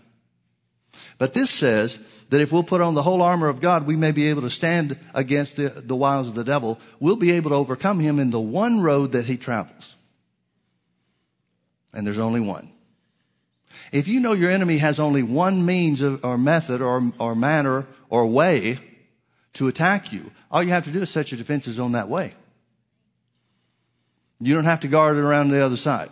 [1.19, 1.99] But this says
[2.31, 4.51] that if we'll put on the whole armor of God, we may be able to
[4.51, 6.79] stand against the, the wiles of the devil.
[7.01, 9.95] We'll be able to overcome him in the one road that he travels.
[11.93, 12.71] And there's only one.
[13.93, 17.87] If you know your enemy has only one means of, or method or, or manner
[18.11, 18.79] or way
[19.55, 22.35] to attack you, all you have to do is set your defenses on that way.
[24.41, 26.11] You don't have to guard it around the other side.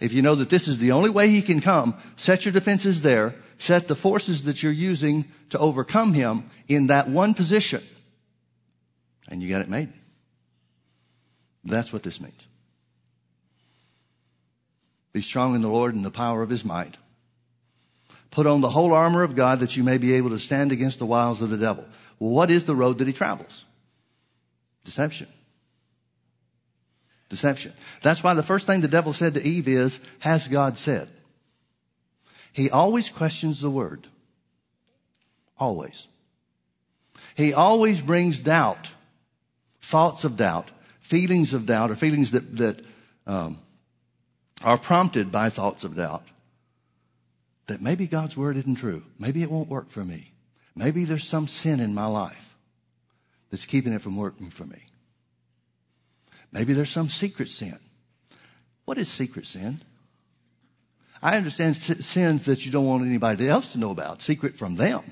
[0.00, 3.00] If you know that this is the only way he can come, set your defenses
[3.02, 7.82] there, set the forces that you're using to overcome him in that one position,
[9.28, 9.92] and you got it made.
[11.64, 12.46] That's what this means.
[15.12, 16.96] Be strong in the Lord and the power of his might.
[18.30, 20.98] Put on the whole armor of God that you may be able to stand against
[20.98, 21.84] the wiles of the devil.
[22.18, 23.64] Well, what is the road that he travels?
[24.84, 25.28] Deception.
[27.28, 27.72] Deception.
[28.02, 31.08] That's why the first thing the devil said to Eve is, has God said?
[32.52, 34.06] He always questions the word.
[35.58, 36.06] Always.
[37.34, 38.90] He always brings doubt,
[39.80, 42.82] thoughts of doubt, feelings of doubt, or feelings that, that
[43.26, 43.58] um,
[44.62, 46.24] are prompted by thoughts of doubt.
[47.66, 49.04] That maybe God's word isn't true.
[49.18, 50.32] Maybe it won't work for me.
[50.74, 52.56] Maybe there's some sin in my life
[53.50, 54.86] that's keeping it from working for me.
[56.50, 57.78] Maybe there's some secret sin.
[58.84, 59.82] What is secret sin?
[61.22, 65.02] I understand sins that you don't want anybody else to know about, secret from them.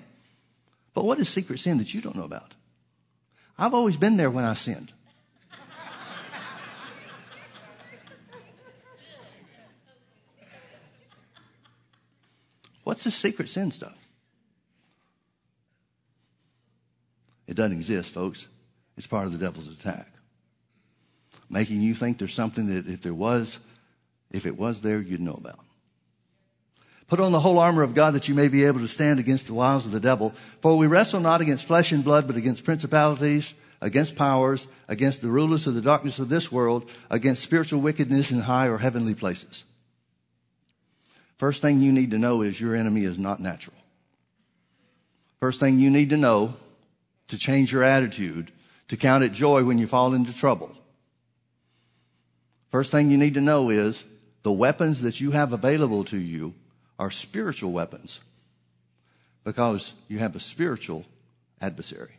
[0.95, 2.55] But what is secret sin that you don't know about?
[3.59, 4.93] I've always been there when I sinned.
[12.85, 13.97] What's the secret sin stuff?
[17.49, 18.47] It doesn't exist, folks.
[18.97, 20.07] It's part of the devil's attack
[21.49, 23.59] making you think there's something that if there was,
[24.31, 25.61] if it was there, you'd know about.
[27.09, 29.47] Put on the whole armor of God that you may be able to stand against
[29.47, 30.35] the wiles of the devil.
[30.61, 35.29] For we wrestle not against flesh and blood, but against principalities, against powers, against the
[35.29, 39.65] rulers of the darkness of this world, against spiritual wickedness in high or heavenly places.
[41.37, 43.77] First thing you need to know is your enemy is not natural.
[45.39, 46.55] First thing you need to know
[47.29, 48.51] to change your attitude,
[48.89, 50.77] to count it joy when you fall into trouble,
[52.77, 54.05] First thing you need to know is
[54.43, 56.53] the weapons that you have available to you
[56.99, 58.21] are spiritual weapons
[59.45, 61.05] because you have a spiritual
[61.61, 62.19] adversary.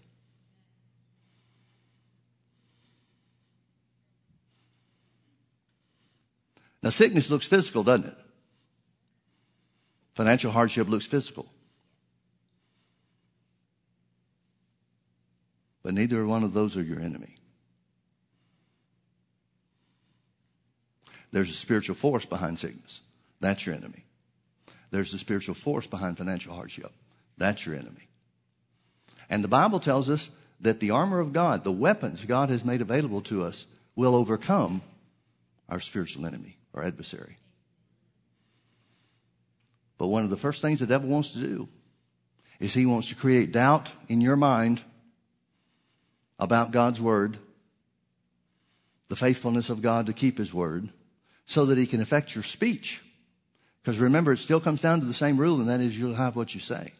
[6.82, 8.18] Now, sickness looks physical, doesn't it?
[10.14, 11.46] Financial hardship looks physical.
[15.84, 17.36] But neither one of those are your enemy.
[21.32, 23.02] There's a spiritual force behind sickness.
[23.40, 24.07] That's your enemy.
[24.92, 26.92] There's a spiritual force behind financial hardship.
[27.38, 28.08] That's your enemy.
[29.30, 30.30] And the Bible tells us
[30.62, 33.66] that the armor of God, the weapons God has made available to us,
[33.96, 34.82] will overcome
[35.70, 37.38] our spiritual enemy, our adversary.
[39.98, 41.68] But one of the first things the devil wants to do
[42.60, 44.82] is he wants to create doubt in your mind
[46.40, 47.38] about God's word,
[49.10, 50.90] the faithfulness of God to keep his word,
[51.46, 53.02] so that he can affect your speech.
[53.88, 56.36] Because remember, it still comes down to the same rule, and that is you'll have
[56.36, 56.92] what you say.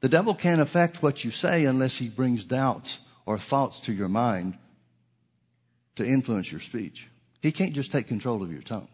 [0.00, 4.08] The devil can't affect what you say unless he brings doubts or thoughts to your
[4.08, 4.58] mind
[5.94, 7.08] to influence your speech.
[7.42, 8.88] He can't just take control of your tongue.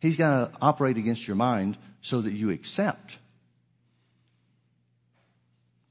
[0.00, 3.18] He's got to operate against your mind so that you accept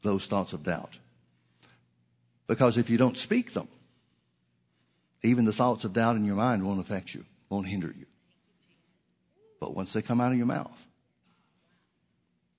[0.02, 0.98] those thoughts of doubt.
[2.48, 3.68] Because if you don't speak them,
[5.22, 8.08] even the thoughts of doubt in your mind won't affect you, won't hinder you.
[9.60, 10.86] But once they come out of your mouth,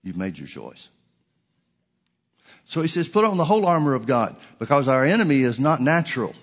[0.03, 0.89] you've made your choice.
[2.67, 5.81] So he says, put on the whole armor of God because our enemy is not
[5.81, 6.35] natural.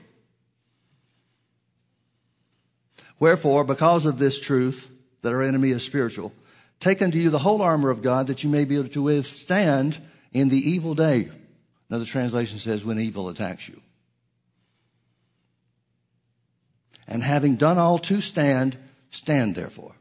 [3.19, 4.89] Wherefore, because of this truth
[5.21, 6.33] that our enemy is spiritual,
[6.79, 9.99] take unto you the whole armor of God that you may be able to withstand
[10.33, 11.29] in the evil day.
[11.89, 13.81] Another translation says when evil attacks you.
[17.07, 18.77] And having done all to stand,
[19.11, 19.96] stand therefore.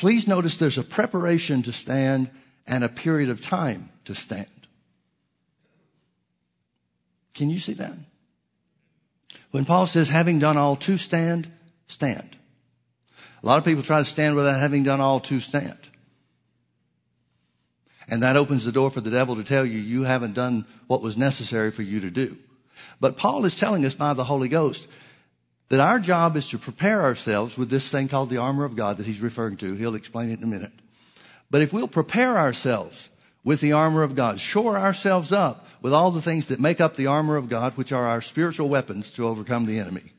[0.00, 2.30] Please notice there's a preparation to stand
[2.66, 4.46] and a period of time to stand.
[7.34, 7.92] Can you see that?
[9.50, 11.52] When Paul says, having done all to stand,
[11.86, 12.38] stand.
[13.42, 15.76] A lot of people try to stand without having done all to stand.
[18.08, 21.02] And that opens the door for the devil to tell you you haven't done what
[21.02, 22.38] was necessary for you to do.
[23.00, 24.88] But Paul is telling us by the Holy Ghost
[25.70, 28.98] that our job is to prepare ourselves with this thing called the armor of God
[28.98, 29.74] that he's referring to.
[29.74, 30.72] He'll explain it in a minute.
[31.50, 33.08] But if we'll prepare ourselves
[33.44, 36.96] with the armor of God, shore ourselves up with all the things that make up
[36.96, 40.12] the armor of God, which are our spiritual weapons to overcome the enemy,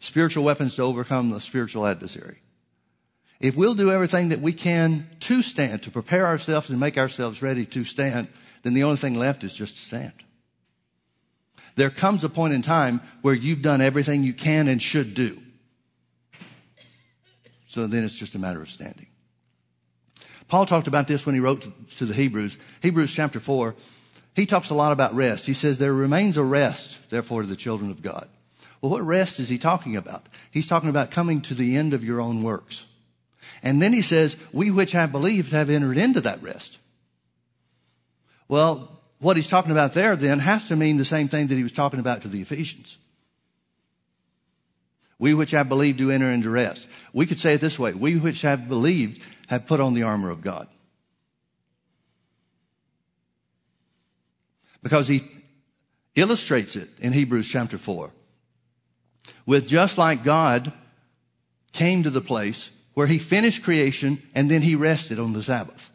[0.00, 2.38] spiritual weapons to overcome the spiritual adversary.
[3.40, 7.42] If we'll do everything that we can to stand, to prepare ourselves and make ourselves
[7.42, 8.28] ready to stand,
[8.62, 10.12] then the only thing left is just to stand.
[11.78, 15.40] There comes a point in time where you've done everything you can and should do.
[17.68, 19.06] So then it's just a matter of standing.
[20.48, 21.68] Paul talked about this when he wrote
[21.98, 22.58] to, the Hebrews.
[22.82, 23.76] Hebrews chapter 4,
[24.34, 25.46] he talks a lot about rest.
[25.46, 28.28] He says, There remains a rest, therefore, to the children of God.
[28.80, 30.26] Well, what rest is he talking about?
[30.50, 32.86] He's talking about coming to the end of your own works.
[33.62, 36.78] And then he says, we which have believed have entered into that rest.
[38.48, 41.62] Well, what he's talking about there then has to mean the same thing that he
[41.62, 42.96] was talking about to the Ephesians.
[45.18, 46.86] We which have believed do enter into rest.
[47.12, 47.92] We could say it this way.
[47.92, 50.68] We which have believed have put on the armor of God.
[54.82, 55.28] Because he
[56.14, 58.10] illustrates it in Hebrews chapter 4
[59.44, 60.72] with just like God
[61.72, 65.87] came to the place where he finished creation and then he rested on the Sabbath.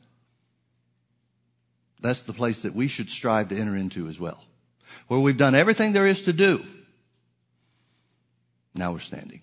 [2.03, 4.43] That's the place that we should strive to enter into as well.
[5.07, 6.63] Where we've done everything there is to do.
[8.75, 9.41] Now we're standing.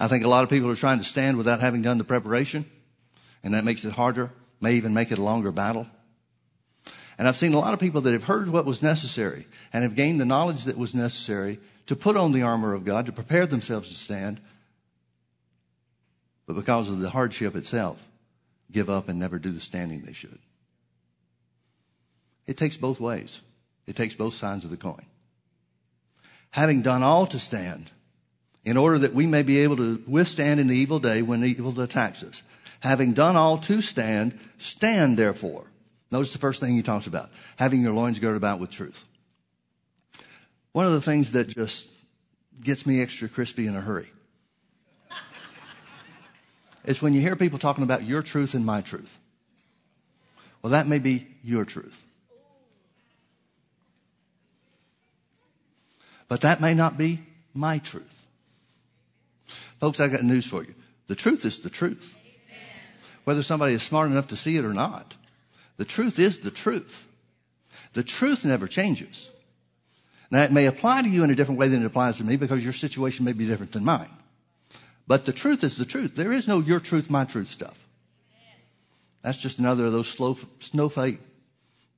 [0.00, 2.68] I think a lot of people are trying to stand without having done the preparation,
[3.44, 5.86] and that makes it harder, may even make it a longer battle.
[7.18, 9.94] And I've seen a lot of people that have heard what was necessary and have
[9.94, 13.46] gained the knowledge that was necessary to put on the armor of God, to prepare
[13.46, 14.40] themselves to stand,
[16.46, 18.02] but because of the hardship itself,
[18.72, 20.38] give up and never do the standing they should.
[22.46, 23.40] It takes both ways.
[23.86, 25.04] It takes both sides of the coin.
[26.50, 27.90] Having done all to stand,
[28.64, 31.48] in order that we may be able to withstand in the evil day when the
[31.48, 32.42] evil attacks us.
[32.80, 35.64] Having done all to stand, stand therefore.
[36.10, 37.30] Notice the first thing he talks about.
[37.56, 39.04] Having your loins girded about with truth.
[40.72, 41.86] One of the things that just
[42.60, 44.10] gets me extra crispy in a hurry
[46.84, 49.16] is when you hear people talking about your truth and my truth.
[50.62, 52.02] Well, that may be your truth.
[56.28, 57.20] But that may not be
[57.52, 58.26] my truth.
[59.80, 60.74] Folks, I got news for you.
[61.08, 62.14] The truth is the truth.
[63.24, 65.16] Whether somebody is smart enough to see it or not,
[65.76, 67.06] the truth is the truth.
[67.92, 69.28] The truth never changes.
[70.30, 72.36] Now, it may apply to you in a different way than it applies to me
[72.36, 74.08] because your situation may be different than mine.
[75.06, 76.14] But the truth is the truth.
[76.14, 77.86] There is no your truth, my truth stuff.
[79.22, 81.20] That's just another of those slow, snowflake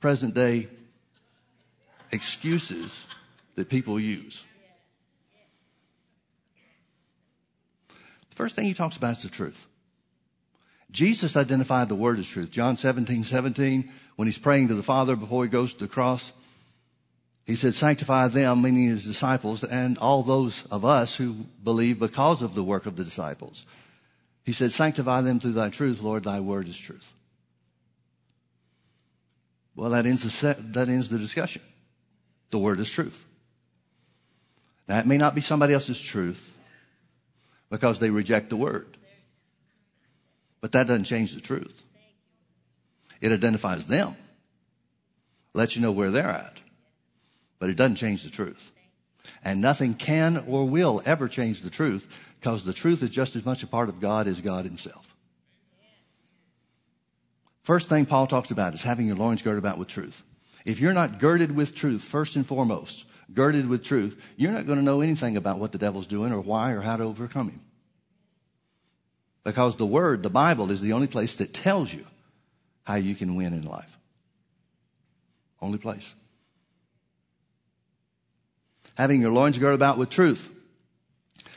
[0.01, 0.69] present day
[2.13, 3.05] excuses
[3.55, 4.45] that people use.
[8.31, 9.67] The first thing he talks about is the truth.
[10.91, 12.51] Jesus identified the word as truth.
[12.51, 16.33] John 17, 17, when he's praying to the Father before he goes to the cross.
[17.47, 22.41] He said, sanctify them, meaning his disciples, and all those of us who believe because
[22.41, 23.67] of the work of the disciples.
[24.45, 27.11] He said, sanctify them through thy truth, Lord, thy word is truth.
[29.77, 31.63] Well, that ends the, that ends the discussion.
[32.51, 33.25] The word is truth.
[34.89, 36.55] It may not be somebody else's truth
[37.71, 38.97] because they reject the word.
[40.61, 41.83] But that doesn't change the truth.
[43.21, 44.17] It identifies them,
[45.55, 46.61] lets you know where they're at,
[47.65, 48.71] but it doesn't change the truth.
[49.43, 52.07] And nothing can or will ever change the truth
[52.39, 55.17] because the truth is just as much a part of God as God Himself.
[57.63, 60.23] First thing Paul talks about is having your loins girded about with truth.
[60.67, 64.79] If you're not girded with truth, first and foremost, girded with truth, you're not going
[64.79, 67.63] to know anything about what the devil's doing or why or how to overcome him.
[69.43, 72.05] Because the Word, the Bible, is the only place that tells you
[72.83, 73.97] how you can win in life.
[75.63, 76.15] Only place.
[78.97, 80.51] Having your loins girded about with truth.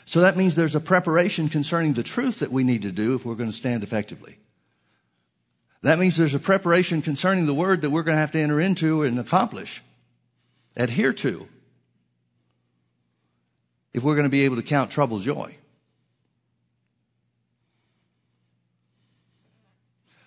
[0.06, 3.26] So that means there's a preparation concerning the truth that we need to do if
[3.26, 4.38] we're going to stand effectively.
[5.84, 8.60] That means there's a preparation concerning the word that we're going to have to enter
[8.60, 9.84] into and accomplish,
[10.76, 11.48] adhere to,
[13.94, 15.56] if we're going to be able to count trouble joy.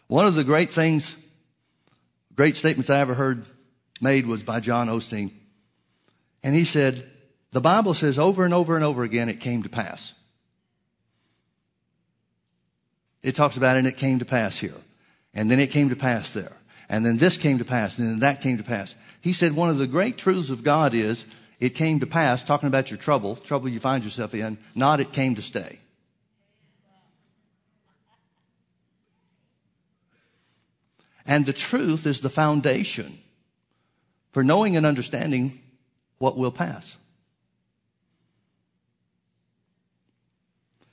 [0.06, 1.16] One of the great things,
[2.34, 3.44] great statements I ever heard
[4.00, 5.30] made was by John Osteen.
[6.42, 7.08] And he said,
[7.52, 10.12] the Bible says over and over and over again, it came to pass.
[13.22, 14.74] It talks about it and it came to pass here.
[15.34, 16.56] And then it came to pass there.
[16.88, 18.94] And then this came to pass and then that came to pass.
[19.20, 21.24] He said one of the great truths of God is
[21.58, 25.12] it came to pass, talking about your trouble, trouble you find yourself in, not it
[25.12, 25.78] came to stay.
[31.26, 33.18] And the truth is the foundation
[34.32, 35.60] for knowing and understanding
[36.20, 36.96] what will pass.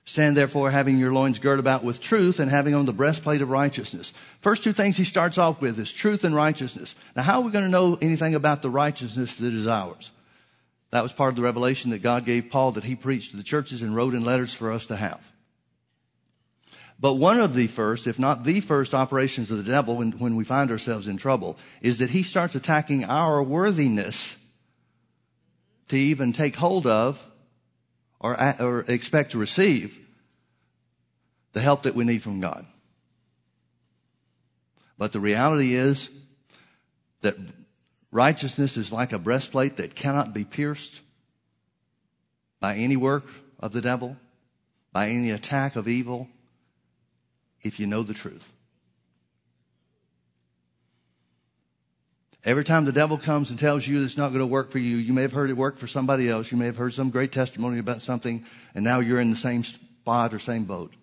[0.06, 3.50] Stand therefore having your loins girt about with truth and having on the breastplate of
[3.50, 4.14] righteousness.
[4.40, 6.96] First two things he starts off with is truth and righteousness.
[7.14, 10.14] Now how are we going to know anything about the righteousness that is ours?
[10.92, 13.44] That was part of the revelation that God gave Paul that he preached to the
[13.44, 15.20] churches and wrote in letters for us to have.
[17.02, 20.38] But one of the first, if not the first operations of the devil when, when
[20.38, 24.37] we find ourselves in trouble is that he starts attacking our worthiness
[25.90, 27.24] to even take hold of
[28.20, 29.98] or, or expect to receive
[31.54, 32.66] the help that we need from God.
[34.98, 36.10] But the reality is
[37.22, 37.36] that
[38.12, 41.02] righteousness is like a breastplate that cannot be pierced
[42.60, 43.26] by any work
[43.60, 44.18] of the devil,
[44.92, 46.28] by any attack of evil,
[47.62, 48.52] if you know the truth.
[52.46, 54.98] Every time the devil comes and tells you it's not going to work for you,
[54.98, 56.52] you may have heard it work for somebody else.
[56.52, 59.64] You may have heard some great testimony about something, and now you're in the same
[59.64, 60.94] spot or same boat.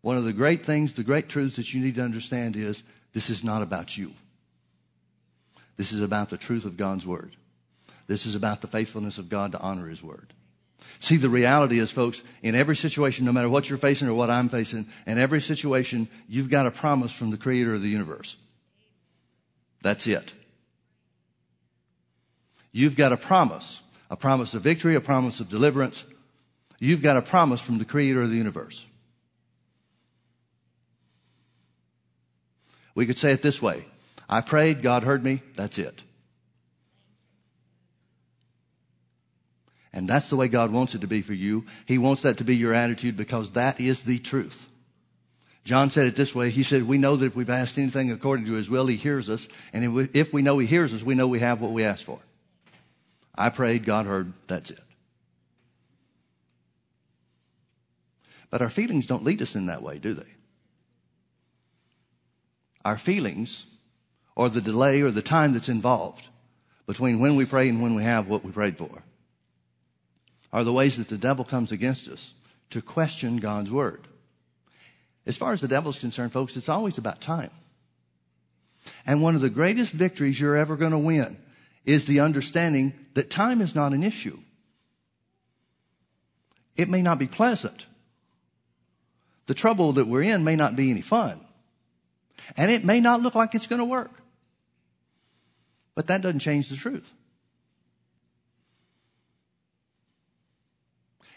[0.00, 3.30] One of the great things, the great truths that you need to understand is this
[3.30, 4.12] is not about you.
[5.76, 7.36] This is about the truth of God's word.
[8.06, 10.32] This is about the faithfulness of God to honor his word.
[11.00, 14.30] See, the reality is, folks, in every situation, no matter what you're facing or what
[14.30, 18.36] I'm facing, in every situation, you've got a promise from the creator of the universe.
[19.82, 20.32] That's it.
[22.72, 26.04] You've got a promise, a promise of victory, a promise of deliverance.
[26.78, 28.84] You've got a promise from the creator of the universe.
[32.94, 33.84] We could say it this way.
[34.28, 36.02] I prayed, God heard me, that's it.
[39.92, 41.64] And that's the way God wants it to be for you.
[41.86, 44.66] He wants that to be your attitude because that is the truth.
[45.68, 46.48] John said it this way.
[46.48, 49.28] He said, we know that if we've asked anything according to his will, he hears
[49.28, 49.48] us.
[49.74, 52.20] And if we know he hears us, we know we have what we asked for.
[53.34, 54.80] I prayed, God heard, that's it.
[58.48, 60.30] But our feelings don't lead us in that way, do they?
[62.82, 63.66] Our feelings,
[64.34, 66.28] or the delay or the time that's involved
[66.86, 69.02] between when we pray and when we have what we prayed for,
[70.50, 72.32] are the ways that the devil comes against us
[72.70, 74.08] to question God's word.
[75.28, 77.50] As far as the devil's concerned, folks, it's always about time.
[79.06, 81.36] And one of the greatest victories you're ever going to win
[81.84, 84.38] is the understanding that time is not an issue.
[86.76, 87.84] It may not be pleasant.
[89.46, 91.38] The trouble that we're in may not be any fun.
[92.56, 94.12] And it may not look like it's going to work.
[95.94, 97.12] But that doesn't change the truth.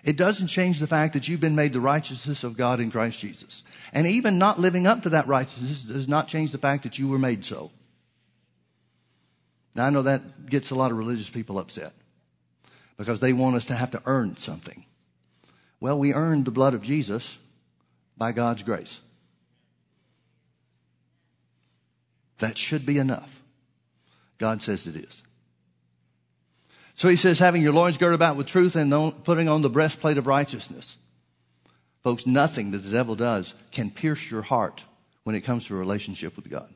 [0.04, 3.20] It doesn't change the fact that you've been made the righteousness of God in Christ
[3.20, 3.64] Jesus.
[3.94, 7.08] And even not living up to that righteousness does not change the fact that you
[7.08, 7.72] were made so.
[9.76, 11.94] Now I know that gets a lot of religious people upset
[12.98, 14.86] because they want us to have to earn something.
[15.80, 17.38] Well, we earned the blood of Jesus
[18.18, 19.00] by God's grace.
[22.40, 23.42] That should be enough.
[24.40, 25.22] God says it is.
[27.02, 28.94] So he says, having your loins girded about with truth and
[29.24, 30.98] putting on the breastplate of righteousness.
[32.04, 34.84] Folks, nothing that the devil does can pierce your heart
[35.24, 36.72] when it comes to a relationship with God.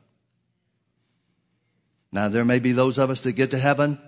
[2.10, 4.00] Now, there may be those of us that get to heaven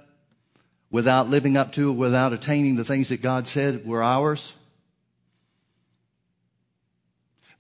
[0.91, 4.55] without living up to, without attaining the things that God said were ours.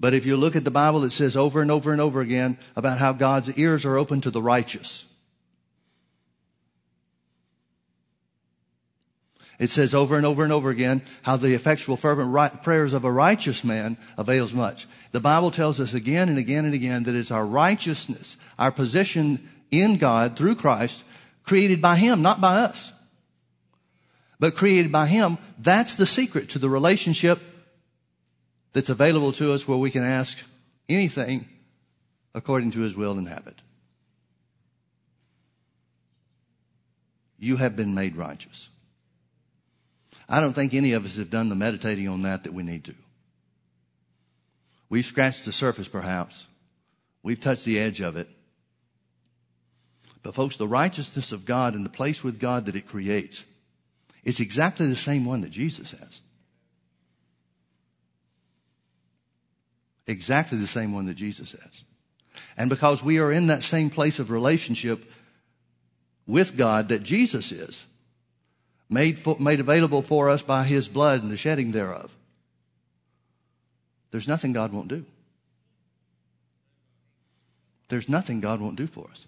[0.00, 2.58] But if you look at the Bible, it says over and over and over again
[2.74, 5.04] about how God's ears are open to the righteous.
[9.58, 13.04] It says over and over and over again how the effectual fervent right, prayers of
[13.04, 14.86] a righteous man avails much.
[15.10, 19.48] The Bible tells us again and again and again that it's our righteousness, our position
[19.70, 21.02] in God through Christ,
[21.42, 22.92] created by Him, not by us,
[24.38, 25.38] but created by Him.
[25.58, 27.40] That's the secret to the relationship
[28.72, 30.38] that's available to us where we can ask
[30.88, 31.48] anything
[32.32, 33.56] according to His will and habit.
[37.40, 38.68] You have been made righteous.
[40.28, 42.84] I don't think any of us have done the meditating on that that we need
[42.84, 42.94] to.
[44.90, 46.46] We've scratched the surface, perhaps.
[47.22, 48.28] We've touched the edge of it.
[50.22, 53.44] But, folks, the righteousness of God and the place with God that it creates
[54.24, 56.20] is exactly the same one that Jesus has.
[60.06, 61.84] Exactly the same one that Jesus has.
[62.56, 65.04] And because we are in that same place of relationship
[66.26, 67.84] with God that Jesus is,
[68.88, 72.10] made, for, made available for us by his blood and the shedding thereof.
[74.10, 75.04] There's nothing God won't do.
[77.88, 79.26] There's nothing God won't do for us.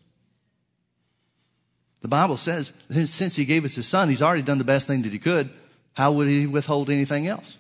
[2.03, 2.73] The Bible says,
[3.07, 5.51] since he gave us his son, he's already done the best thing that he could.
[5.93, 7.59] How would he withhold anything else?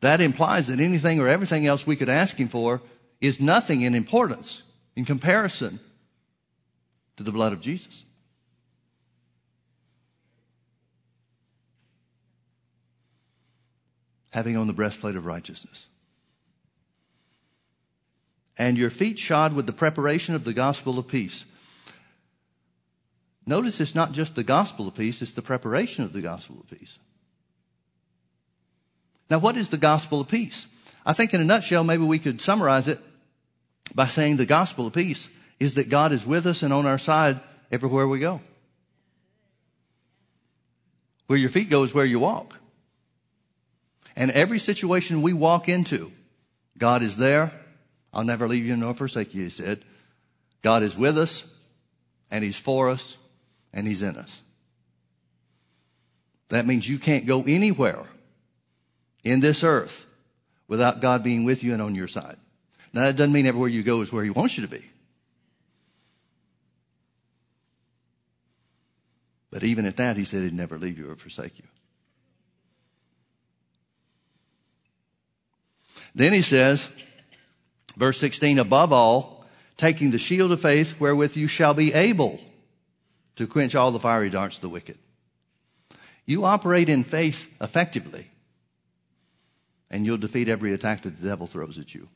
[0.00, 2.80] That implies that anything or everything else we could ask him for
[3.20, 4.62] is nothing in importance
[4.96, 5.78] in comparison
[7.16, 8.02] to the blood of Jesus.
[14.30, 15.86] Having on the breastplate of righteousness.
[18.56, 21.44] And your feet shod with the preparation of the gospel of peace.
[23.46, 26.78] Notice it's not just the gospel of peace, it's the preparation of the gospel of
[26.78, 26.98] peace.
[29.30, 30.66] Now, what is the gospel of peace?
[31.06, 32.98] I think in a nutshell, maybe we could summarize it
[33.94, 35.28] by saying the gospel of peace
[35.58, 38.40] is that God is with us and on our side everywhere we go.
[41.26, 42.59] Where your feet go is where you walk.
[44.20, 46.12] And every situation we walk into,
[46.76, 47.52] God is there.
[48.12, 49.82] I'll never leave you nor forsake you, he said.
[50.60, 51.46] God is with us,
[52.30, 53.16] and he's for us,
[53.72, 54.38] and he's in us.
[56.50, 58.04] That means you can't go anywhere
[59.24, 60.04] in this earth
[60.68, 62.36] without God being with you and on your side.
[62.92, 64.84] Now that doesn't mean everywhere you go is where he wants you to be.
[69.50, 71.64] But even at that, he said he'd never leave you or forsake you.
[76.14, 76.88] Then he says,
[77.96, 79.46] verse 16, above all,
[79.76, 82.40] taking the shield of faith wherewith you shall be able
[83.36, 84.98] to quench all the fiery darts of the wicked.
[86.26, 88.30] You operate in faith effectively,
[89.90, 92.08] and you'll defeat every attack that the devil throws at you.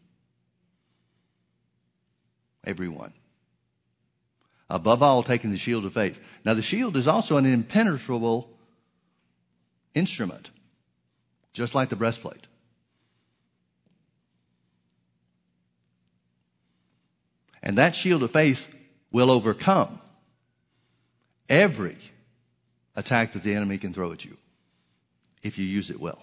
[2.64, 3.12] Every one.
[4.70, 6.20] Above all, taking the shield of faith.
[6.45, 8.51] Now, the shield is also an impenetrable
[9.95, 10.51] instrument,
[11.53, 12.47] just like the breastplate.
[17.65, 18.69] And that shield of faith
[19.11, 19.99] will overcome
[21.49, 21.97] every
[22.95, 24.37] attack that the enemy can throw at you
[25.43, 26.23] if you use it well.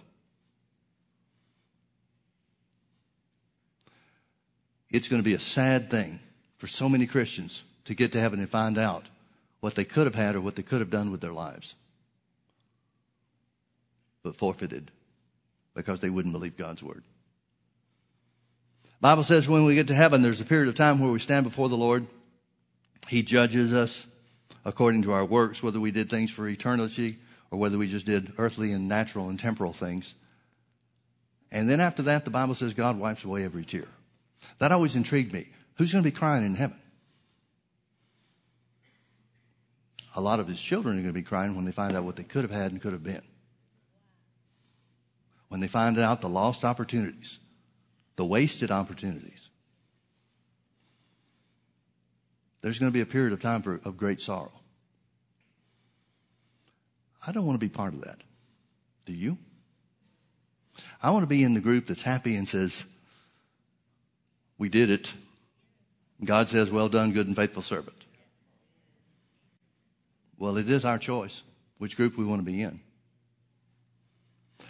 [4.92, 6.20] It's going to be a sad thing
[6.60, 9.06] for so many Christians to get to heaven and find out
[9.62, 11.74] what they could have had or what they could have done with their lives,
[14.22, 14.92] but forfeited
[15.74, 17.04] because they wouldn't believe God's word.
[19.02, 21.44] Bible says when we get to heaven, there's a period of time where we stand
[21.44, 22.06] before the Lord.
[23.08, 24.06] He judges us
[24.64, 27.18] according to our works, whether we did things for eternity
[27.50, 30.14] or whether we just did earthly and natural and temporal things.
[31.52, 33.88] And then after that, the Bible says God wipes away every tear.
[34.60, 35.48] That always intrigued me.
[35.76, 36.78] Who's going to be crying in heaven?
[40.16, 42.18] A lot of his children are going to be crying when they find out what
[42.18, 43.24] they could have had and could have been.
[45.52, 47.38] when they find out the lost opportunities,
[48.22, 49.50] the wasted opportunities.
[52.62, 54.52] There's going to be a period of time for, of great sorrow.
[57.26, 58.20] I don't want to be part of that.
[59.08, 59.40] Do you?
[61.02, 62.86] I want to be in the group that's happy and says,
[64.60, 65.12] We did it.
[66.24, 68.06] God says, Well done, good and faithful servant.
[70.38, 71.42] Well, it is our choice
[71.80, 72.82] which group we want to be in.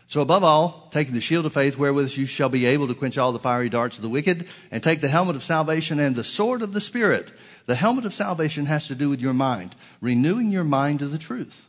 [0.07, 3.17] So above all, taking the shield of faith wherewith you shall be able to quench
[3.17, 6.23] all the fiery darts of the wicked and take the helmet of salvation and the
[6.23, 7.31] sword of the Spirit.
[7.65, 11.17] The helmet of salvation has to do with your mind, renewing your mind to the
[11.17, 11.65] truth.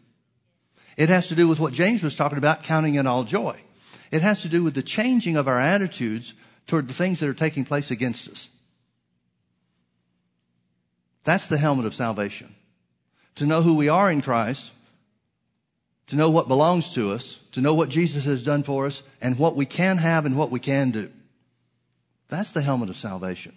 [0.96, 3.60] It has to do with what James was talking about, counting in all joy.
[4.10, 6.34] It has to do with the changing of our attitudes
[6.66, 8.48] toward the things that are taking place against us.
[11.24, 12.54] That's the helmet of salvation.
[13.36, 14.72] To know who we are in Christ,
[16.08, 19.38] to know what belongs to us, to know what Jesus has done for us, and
[19.38, 21.10] what we can have and what we can do.
[22.28, 23.54] That's the helmet of salvation.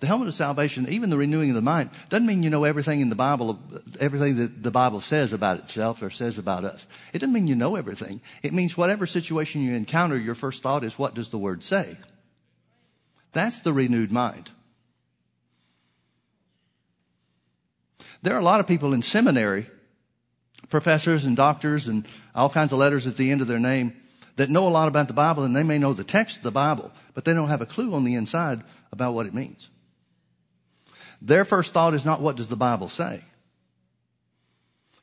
[0.00, 3.02] The helmet of salvation, even the renewing of the mind, doesn't mean you know everything
[3.02, 3.58] in the Bible,
[4.00, 6.86] everything that the Bible says about itself or says about us.
[7.12, 8.22] It doesn't mean you know everything.
[8.42, 11.98] It means whatever situation you encounter, your first thought is, what does the Word say?
[13.32, 14.50] That's the renewed mind.
[18.22, 19.66] There are a lot of people in seminary,
[20.70, 23.92] professors and doctors and all kinds of letters at the end of their name
[24.36, 26.50] that know a lot about the Bible and they may know the text of the
[26.50, 28.62] Bible, but they don't have a clue on the inside
[28.92, 29.68] about what it means.
[31.20, 33.22] Their first thought is not what does the Bible say.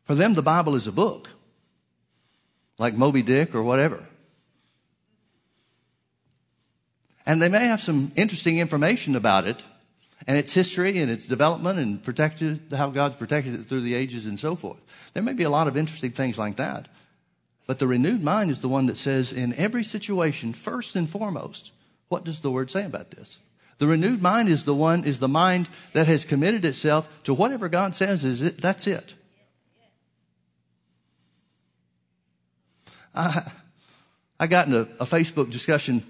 [0.06, 1.30] For them, the Bible is a book,
[2.80, 4.04] like Moby Dick or whatever.
[7.26, 9.62] And they may have some interesting information about it
[10.28, 14.26] and its history and its development and protected, how God's protected it through the ages
[14.26, 14.80] and so forth.
[15.14, 16.90] There may be a lot of interesting things like that.
[17.66, 21.72] But the renewed mind is the one that says in every situation, first and foremost,
[22.10, 23.38] what does the word say about this?
[23.80, 27.70] The renewed mind is the one, is the mind that has committed itself to whatever
[27.70, 29.14] God says is it, that's it.
[33.14, 33.52] I,
[34.40, 36.04] I got in a, a Facebook discussion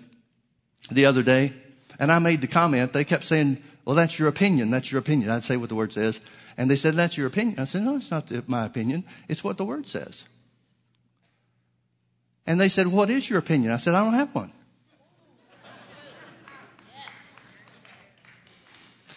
[0.91, 1.53] the other day
[1.99, 4.69] and I made the comment, they kept saying, well, that's your opinion.
[4.69, 5.29] That's your opinion.
[5.29, 6.19] I'd say what the word says.
[6.57, 7.57] And they said, that's your opinion.
[7.57, 9.05] I said, no, it's not my opinion.
[9.29, 10.25] It's what the word says.
[12.45, 13.71] And they said, what is your opinion?
[13.71, 14.51] I said, I don't have one.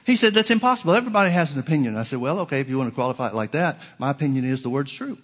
[0.06, 0.94] He said, that's impossible.
[0.94, 1.96] Everybody has an opinion.
[1.96, 4.62] I said, well, okay, if you want to qualify it like that, my opinion is
[4.62, 5.18] the word's true.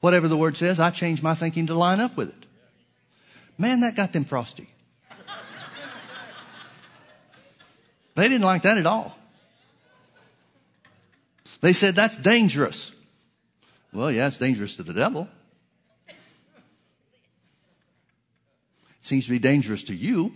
[0.00, 2.46] Whatever the word says, I change my thinking to line up with it.
[3.56, 4.68] Man, that got them frosty.
[8.16, 9.16] They didn't like that at all.
[11.60, 12.90] They said, that's dangerous.
[13.92, 15.28] Well, yeah, it's dangerous to the devil.
[16.08, 16.14] It
[19.02, 20.32] Seems to be dangerous to you.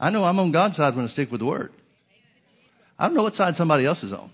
[0.00, 1.72] I know I'm on God's side when I stick with the word.
[2.98, 4.30] I don't know what side somebody else is on.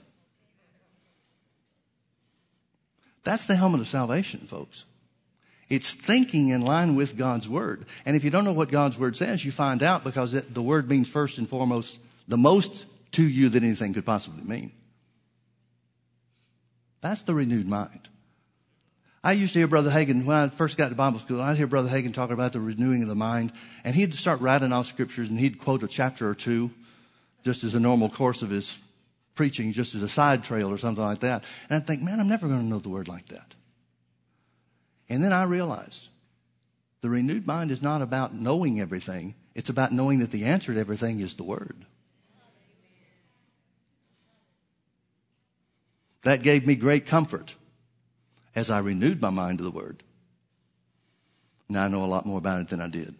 [3.24, 4.84] That's the helmet of salvation, folks.
[5.74, 7.86] It's thinking in line with God's word.
[8.06, 10.62] And if you don't know what God's word says, you find out because it, the
[10.62, 11.98] word means first and foremost
[12.28, 14.72] the most to you that anything could possibly mean.
[17.00, 18.08] That's the renewed mind.
[19.22, 21.66] I used to hear Brother Hagin, when I first got to Bible school, I'd hear
[21.66, 23.52] Brother Hagin talking about the renewing of the mind,
[23.82, 26.70] and he'd start writing off scriptures and he'd quote a chapter or two
[27.42, 28.78] just as a normal course of his
[29.34, 31.44] preaching, just as a side trail or something like that.
[31.68, 33.53] And I'd think, man, I'm never going to know the word like that.
[35.08, 36.08] And then I realized
[37.00, 39.34] the renewed mind is not about knowing everything.
[39.54, 41.84] It's about knowing that the answer to everything is the word.
[46.24, 47.54] That gave me great comfort
[48.54, 50.02] as I renewed my mind to the Word.
[51.68, 53.14] Now I know a lot more about it than I did.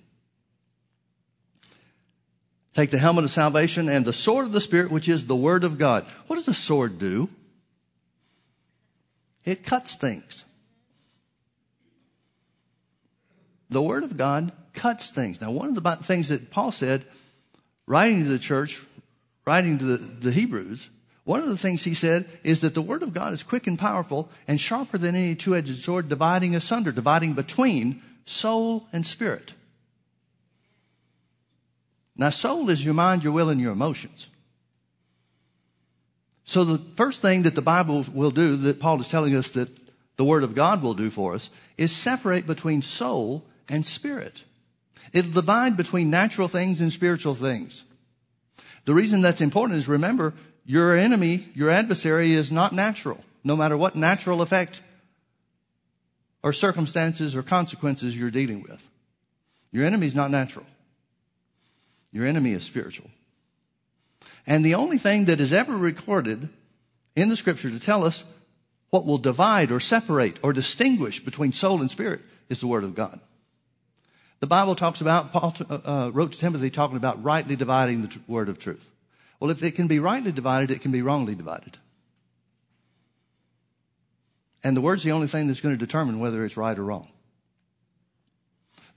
[2.75, 5.65] Take the helmet of salvation and the sword of the Spirit, which is the Word
[5.65, 6.05] of God.
[6.27, 7.29] What does the sword do?
[9.45, 10.45] It cuts things.
[13.75, 15.41] The Word of God cuts things.
[15.41, 17.05] Now, one of the things that Paul said,
[17.87, 18.81] writing to the church,
[19.45, 20.89] writing to the, the Hebrews,
[21.25, 23.77] one of the things he said is that the word of God is quick and
[23.77, 29.55] powerful and sharper than any two-edged sword, dividing asunder, dividing between soul and spirit.
[32.17, 34.29] Now, soul is your mind, your will, and your emotions.
[36.45, 39.69] So the first thing that the Bible will do, that Paul is telling us that
[40.17, 44.45] the Word of God will do for us, is separate between soul and spirit.
[45.13, 47.85] It'll divide between natural things and spiritual things.
[48.85, 50.35] The reason that's important is remember,
[50.67, 54.83] your enemy, your adversary is not natural, no matter what natural effect
[56.43, 58.87] or circumstances or consequences you're dealing with.
[59.73, 60.67] Your enemy is not natural.
[62.13, 63.11] Your enemy is spiritual.
[64.47, 66.49] And the only thing that is ever recorded
[67.17, 68.25] in the scripture to tell us
[68.91, 72.95] what will divide or separate or distinguish between soul and spirit is the word of
[72.95, 73.21] God.
[74.45, 78.09] The Bible talks about, Paul uh, uh, wrote to Timothy talking about rightly dividing the
[78.09, 78.87] tr- word of truth.
[79.41, 81.79] Well, if it can be rightly divided, it can be wrongly divided.
[84.63, 87.09] And the word's the only thing that's going to determine whether it's right or wrong.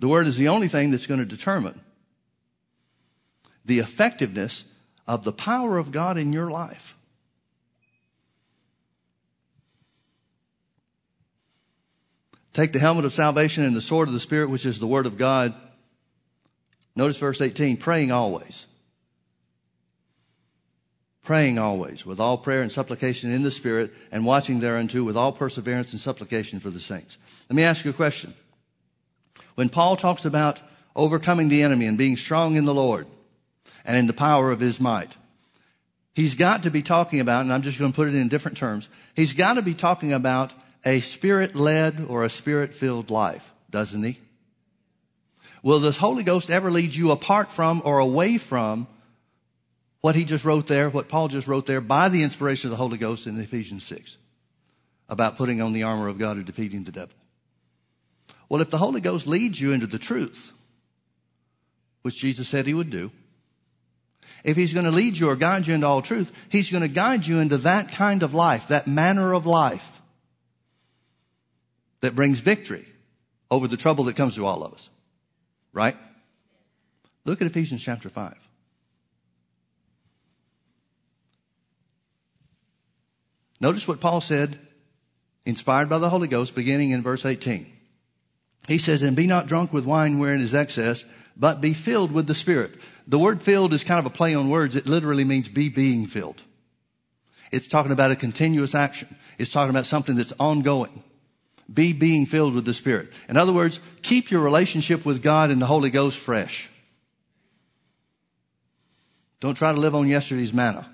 [0.02, 1.80] The word is the only thing that's going to determine
[3.64, 4.66] the effectiveness
[5.08, 6.97] of the power of God in your life.
[12.58, 15.05] Take the helmet of salvation and the sword of the Spirit, which is the Word
[15.05, 15.53] of God.
[16.95, 18.66] Notice verse 18 praying always.
[21.24, 25.32] Praying always with all prayer and supplication in the Spirit and watching thereunto with all
[25.32, 27.20] perseverance and supplication for the saints.
[27.47, 28.34] Let me ask you a question.
[29.53, 30.60] When Paul talks about
[30.95, 33.05] overcoming the enemy and being strong in the Lord
[33.86, 35.16] and in the power of his might,
[36.16, 38.58] he's got to be talking about, and I'm just going to put it in different
[38.58, 40.53] terms, he's got to be talking about
[40.88, 44.18] a spirit led or a spirit filled life, doesn't he?
[45.62, 48.88] Will the Holy Ghost ever lead you apart from or away from
[50.00, 52.78] what he just wrote there, what Paul just wrote there by the inspiration of the
[52.78, 54.16] Holy Ghost in Ephesians 6
[55.10, 57.16] about putting on the armor of God and defeating the devil?
[58.48, 60.54] Well, if the Holy Ghost leads you into the truth,
[62.02, 63.12] which Jesus said he would do,
[64.46, 66.88] if he's going to lead you or guide you into all truth, he's going to
[66.88, 69.97] guide you into that kind of life, that manner of life
[72.02, 72.86] that brings victory
[73.50, 74.89] over the trouble that comes to all of us.
[75.74, 75.98] Right?
[77.26, 78.36] Look at Ephesians chapter 5.
[83.60, 84.60] Notice what Paul said,
[85.45, 87.66] inspired by the Holy Ghost, beginning in verse 18.
[88.68, 92.28] He says, And be not drunk with wine wherein is excess, but be filled with
[92.28, 92.76] the Spirit.
[93.08, 94.76] The word filled is kind of a play on words.
[94.76, 96.43] It literally means be being filled.
[97.52, 99.16] It's talking about a continuous action.
[99.38, 101.04] It's talking about something that's ongoing.
[101.72, 103.11] Be being filled with the Spirit.
[103.28, 106.70] In other words, keep your relationship with God and the Holy Ghost fresh.
[109.39, 110.89] Don't try to live on yesterday's manna.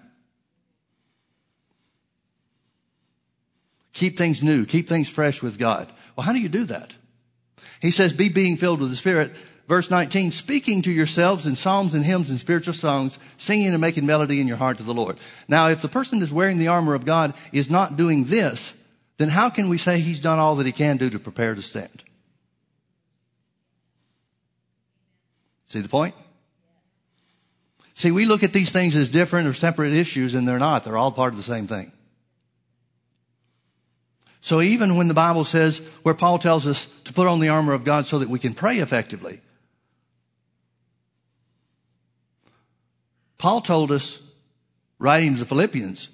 [3.93, 4.65] Keep things new.
[4.65, 5.91] Keep things fresh with God.
[6.15, 6.93] Well, how do you do that?
[7.79, 9.35] He says, be being filled with the Spirit.
[9.67, 14.05] Verse 19, speaking to yourselves in psalms and hymns and spiritual songs, singing and making
[14.05, 15.17] melody in your heart to the Lord.
[15.47, 18.73] Now, if the person that's wearing the armor of God is not doing this,
[19.17, 21.61] then how can we say he's done all that he can do to prepare to
[21.61, 22.03] stand?
[25.67, 26.15] See the point?
[27.95, 30.83] See, we look at these things as different or separate issues, and they're not.
[30.83, 31.91] They're all part of the same thing.
[34.41, 37.73] So even when the Bible says, where Paul tells us to put on the armor
[37.73, 39.41] of God so that we can pray effectively,
[43.37, 44.19] Paul told us,
[44.99, 46.09] writing to the Philippians,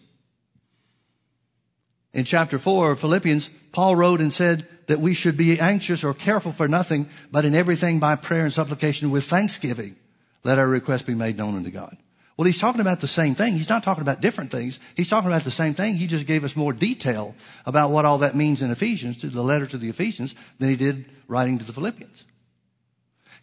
[2.14, 6.14] in chapter 4 of Philippians, Paul wrote and said that we should be anxious or
[6.14, 9.96] careful for nothing, but in everything by prayer and supplication with thanksgiving,
[10.44, 11.96] let our requests be made known unto God.
[12.36, 13.56] Well, he's talking about the same thing.
[13.56, 14.80] He's not talking about different things.
[14.96, 15.96] He's talking about the same thing.
[15.96, 17.36] He just gave us more detail
[17.66, 20.78] about what all that means in Ephesians, to the letter to the Ephesians, than he
[20.78, 22.24] did writing to the Philippians.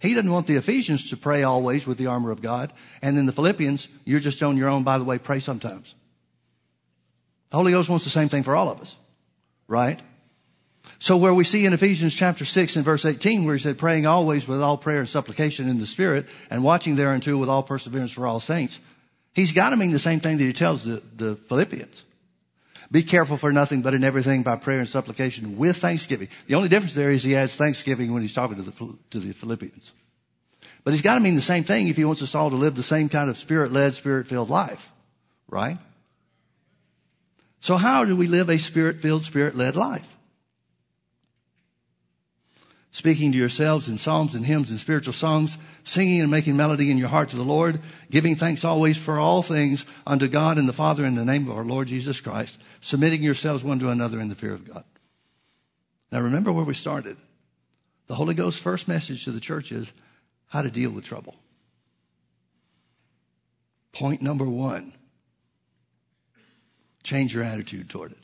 [0.01, 2.73] He doesn't want the Ephesians to pray always with the armor of God.
[3.03, 5.95] And then the Philippians, you're just on your own, by the way, pray sometimes.
[7.57, 8.97] The Holy Ghost wants the same thing for all of us,
[9.67, 9.99] right?
[10.99, 14.07] So where we see in Ephesians chapter 6 and verse 18 where he said, praying
[14.07, 18.13] always with all prayer and supplication in the Spirit and watching thereunto with all perseverance
[18.13, 18.79] for all saints,
[19.33, 22.05] he's got to mean the same thing that he tells the, the Philippians.
[22.93, 26.29] Be careful for nothing but in everything by prayer and supplication with thanksgiving.
[26.49, 29.33] The only difference there is he adds thanksgiving when he's talking to the, to the
[29.33, 29.93] Philippians.
[30.85, 32.75] But he's got to mean the same thing if he wants us all to live
[32.75, 34.91] the same kind of spirit-led, spirit-filled life,
[35.49, 35.79] right?
[37.61, 40.17] So how do we live a spirit-filled, spirit-led life?
[42.93, 46.97] Speaking to yourselves in psalms and hymns and spiritual songs, singing and making melody in
[46.97, 47.81] your heart to the Lord,
[48.11, 51.55] giving thanks always for all things unto God and the Father in the name of
[51.57, 54.85] our Lord Jesus Christ, submitting yourselves one to another in the fear of God.
[56.11, 57.19] Now remember where we started.
[58.07, 59.93] The Holy Ghost's first message to the church is
[60.47, 61.35] how to deal with trouble.
[63.93, 64.95] Point number one
[67.07, 68.19] Change your attitude toward it.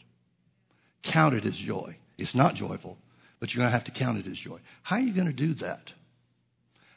[1.04, 1.94] Count it as joy.
[2.18, 2.98] It's not joyful,
[3.38, 4.58] but you're going to have to count it as joy.
[4.82, 5.92] How are you going to do that?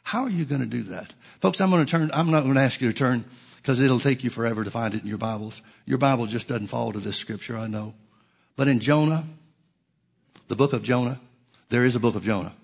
[0.02, 1.12] How are you going to do that?
[1.40, 3.24] Folks, I'm going to turn, I'm not going to ask you to turn
[3.58, 5.62] because it'll take you forever to find it in your Bibles.
[5.84, 7.94] Your Bible just doesn't fall to this scripture, I know.
[8.56, 9.24] But in Jonah,
[10.48, 11.20] the book of Jonah,
[11.68, 12.54] there is a book of Jonah.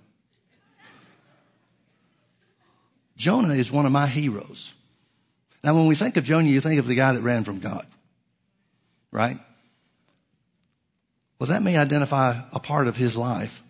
[3.17, 4.75] Jonah is one of my heroes.
[5.63, 7.87] Now, when we think of Jonah, you think of the guy that ran from God,
[9.13, 9.39] right?
[11.39, 13.63] Well, that may identify a part of his life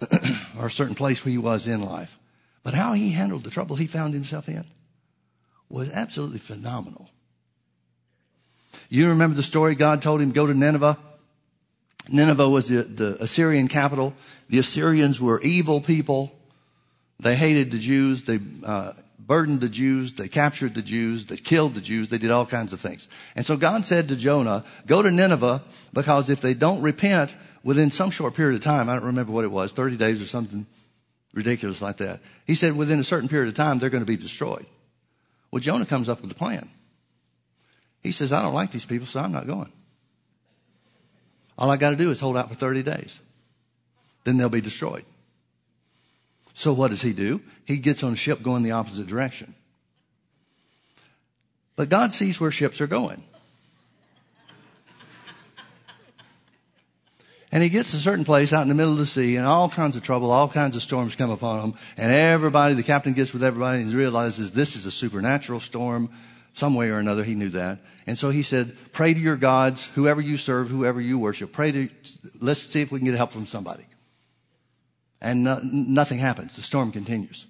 [0.58, 2.16] or a certain place where he was in life.
[2.62, 4.64] But how he handled the trouble he found himself in
[5.68, 7.08] was absolutely phenomenal.
[8.88, 10.98] You remember the story God told him, go to Nineveh?
[12.10, 14.14] Nineveh was the, the Assyrian capital.
[14.48, 16.32] The Assyrians were evil people.
[17.20, 18.24] They hated the Jews.
[18.24, 18.92] They uh,
[19.28, 20.14] burdened the Jews.
[20.14, 21.26] They captured the Jews.
[21.26, 22.08] They killed the Jews.
[22.08, 23.06] They did all kinds of things.
[23.36, 25.62] And so God said to Jonah, go to Nineveh
[25.92, 29.44] because if they don't repent within some short period of time, I don't remember what
[29.44, 30.66] it was, 30 days or something
[31.34, 32.20] ridiculous like that.
[32.46, 34.66] He said within a certain period of time, they're going to be destroyed.
[35.50, 36.68] Well, Jonah comes up with a plan.
[38.02, 39.70] He says, I don't like these people, so I'm not going.
[41.58, 43.20] All I got to do is hold out for 30 days.
[44.24, 45.04] Then they'll be destroyed.
[46.58, 47.40] So what does he do?
[47.66, 49.54] He gets on a ship going the opposite direction.
[51.76, 53.22] But God sees where ships are going.
[57.52, 59.46] And he gets to a certain place out in the middle of the sea and
[59.46, 61.74] all kinds of trouble, all kinds of storms come upon him.
[61.96, 66.10] And everybody, the captain gets with everybody and realizes this is a supernatural storm
[66.54, 67.22] some way or another.
[67.22, 67.78] He knew that.
[68.08, 71.52] And so he said, pray to your gods, whoever you serve, whoever you worship.
[71.52, 71.88] Pray to,
[72.40, 73.84] let's see if we can get help from somebody.
[75.20, 76.54] And no, nothing happens.
[76.54, 77.46] The storm continues.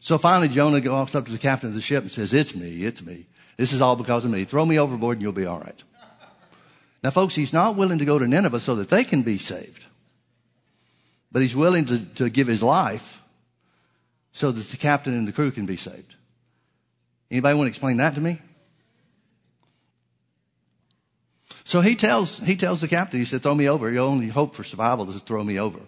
[0.00, 2.84] So finally Jonah walks up to the captain of the ship and says, it's me,
[2.84, 3.26] it's me.
[3.56, 4.44] This is all because of me.
[4.44, 5.82] Throw me overboard and you'll be all right.
[7.04, 9.84] Now folks, he's not willing to go to Nineveh so that they can be saved.
[11.30, 13.20] But he's willing to, to give his life
[14.32, 16.14] so that the captain and the crew can be saved.
[17.30, 18.40] Anybody want to explain that to me?
[21.64, 23.90] So he tells, he tells the captain, he said, throw me over.
[23.90, 25.80] Your only hope for survival is to throw me over.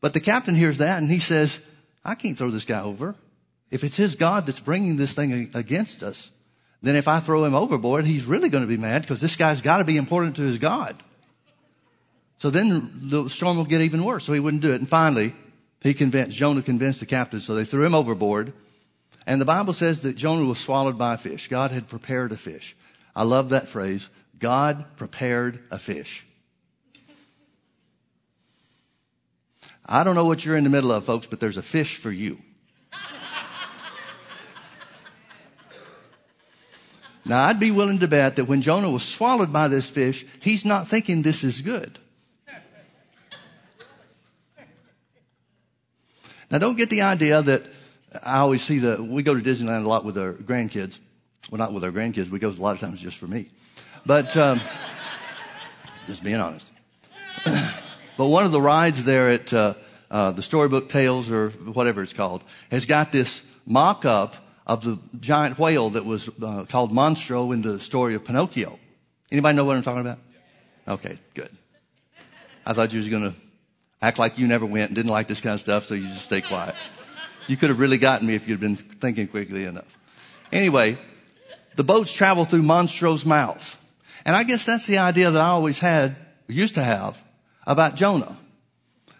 [0.00, 1.58] But the captain hears that and he says,
[2.04, 3.14] I can't throw this guy over.
[3.70, 6.30] If it's his God that's bringing this thing against us,
[6.80, 9.60] then if I throw him overboard, he's really going to be mad because this guy's
[9.60, 10.96] got to be important to his God.
[12.38, 14.24] So then the storm will get even worse.
[14.24, 14.76] So he wouldn't do it.
[14.76, 15.34] And finally,
[15.80, 17.40] he convinced, Jonah convinced the captain.
[17.40, 18.52] So they threw him overboard.
[19.26, 21.48] And the Bible says that Jonah was swallowed by a fish.
[21.48, 22.76] God had prepared a fish.
[23.14, 24.08] I love that phrase.
[24.38, 26.24] God prepared a fish.
[29.88, 32.12] I don't know what you're in the middle of, folks, but there's a fish for
[32.12, 32.38] you.
[37.24, 40.64] Now, I'd be willing to bet that when Jonah was swallowed by this fish, he's
[40.64, 41.98] not thinking this is good.
[46.50, 47.66] Now, don't get the idea that
[48.24, 50.98] I always see the, we go to Disneyland a lot with our grandkids.
[51.50, 52.30] Well, not with our grandkids.
[52.30, 53.50] We go a lot of times just for me.
[54.06, 54.60] But, um,
[56.06, 56.66] just being honest.
[58.18, 59.74] but one of the rides there at, uh,
[60.10, 64.34] uh, the Storybook Tales or whatever it's called has got this mock up
[64.66, 68.78] of the giant whale that was uh, called Monstro in the story of Pinocchio.
[69.30, 70.18] Anybody know what I'm talking about?
[70.88, 71.50] Okay, good.
[72.66, 73.34] I thought you was going to
[74.02, 76.24] act like you never went and didn't like this kind of stuff, so you just
[76.24, 76.74] stay quiet.
[77.46, 79.96] You could have really gotten me if you'd been thinking quickly enough.
[80.52, 80.98] Anyway,
[81.76, 83.78] the boats travel through Monstro's mouth.
[84.24, 86.16] And I guess that's the idea that I always had,
[86.48, 87.16] used to have,
[87.68, 88.36] about Jonah.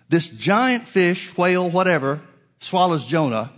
[0.09, 2.22] This giant fish, whale, whatever,
[2.61, 3.53] swallows Jonah,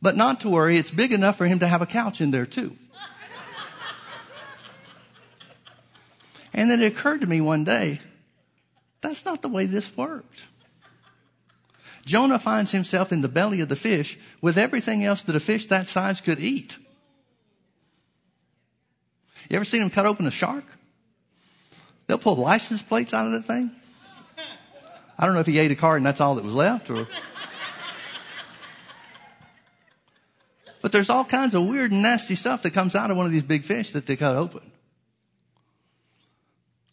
[0.00, 2.46] but not to worry, it's big enough for him to have a couch in there
[2.46, 2.74] too.
[6.54, 8.00] and then it occurred to me one day,
[9.02, 10.42] that's not the way this worked.
[12.06, 15.66] Jonah finds himself in the belly of the fish with everything else that a fish
[15.66, 16.78] that size could eat.
[19.50, 20.64] You ever seen him cut open a shark?
[22.06, 23.72] They'll pull license plates out of that thing.
[25.18, 27.06] I don't know if he ate a card and that's all that was left or.
[30.82, 33.32] But there's all kinds of weird and nasty stuff that comes out of one of
[33.32, 34.70] these big fish that they cut open.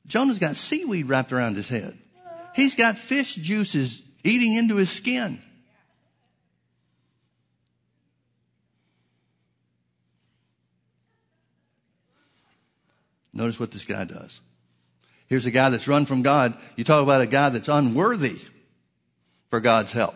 [0.08, 1.98] Jonah's got seaweed wrapped around his head.
[2.56, 5.42] He's got fish juices eating into his skin.
[13.34, 14.40] Notice what this guy does.
[15.34, 16.54] Here's a guy that's run from God.
[16.76, 18.40] You talk about a guy that's unworthy
[19.50, 20.14] for God's help.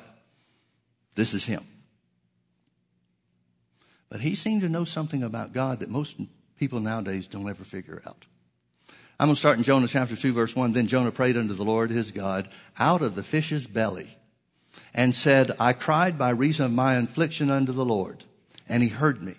[1.15, 1.63] This is him.
[4.09, 6.17] But he seemed to know something about God that most
[6.59, 8.25] people nowadays don't ever figure out.
[9.19, 10.73] I'm going to start in Jonah chapter 2 verse 1.
[10.73, 12.47] Then Jonah prayed unto the Lord his God
[12.77, 14.15] out of the fish's belly
[14.93, 18.23] and said, I cried by reason of my affliction unto the Lord
[18.69, 19.33] and he heard me.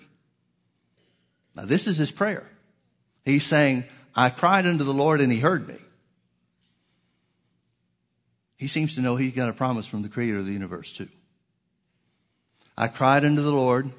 [1.55, 2.51] Now, this is his prayer.
[3.25, 3.85] He's saying,
[4.19, 5.77] I cried unto the Lord and he heard me.
[8.57, 11.07] He seems to know he's got a promise from the creator of the universe too.
[12.77, 13.93] I cried unto the Lord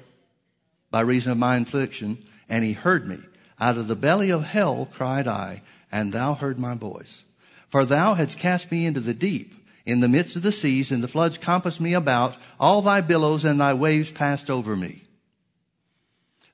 [0.90, 3.18] by reason of my affliction and he heard me.
[3.58, 7.22] Out of the belly of hell cried I and thou heard my voice.
[7.70, 9.54] For thou hadst cast me into the deep
[9.86, 12.36] in the midst of the seas and the floods compassed me about.
[12.58, 15.00] All thy billows and thy waves passed over me.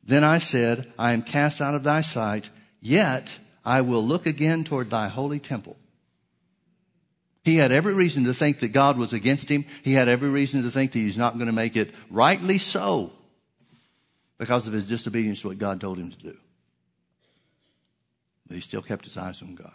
[0.04, 2.50] Then I said, I am cast out of thy sight,
[2.80, 5.76] yet I will look again toward thy holy temple.
[7.44, 9.66] He had every reason to think that God was against him.
[9.82, 13.12] He had every reason to think that he's not going to make it rightly so
[14.38, 16.36] because of his disobedience to what God told him to do.
[18.46, 19.74] But he still kept his eyes on God.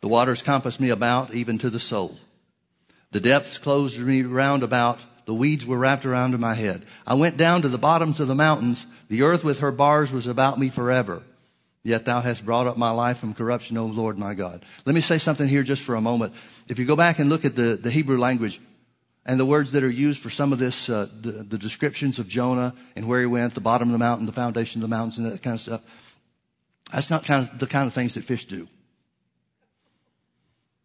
[0.00, 2.18] The waters compassed me about, even to the soul.
[3.12, 5.04] The depths closed me round about.
[5.26, 6.84] The weeds were wrapped around my head.
[7.06, 8.86] I went down to the bottoms of the mountains.
[9.10, 11.24] The earth with her bars was about me forever.
[11.82, 14.64] Yet thou hast brought up my life from corruption, O Lord my God.
[14.84, 16.32] Let me say something here just for a moment.
[16.68, 18.60] If you go back and look at the, the Hebrew language
[19.26, 22.28] and the words that are used for some of this, uh, the, the descriptions of
[22.28, 25.18] Jonah and where he went, the bottom of the mountain, the foundation of the mountains,
[25.18, 25.82] and that kind of stuff,
[26.92, 28.68] that's not kind of the kind of things that fish do.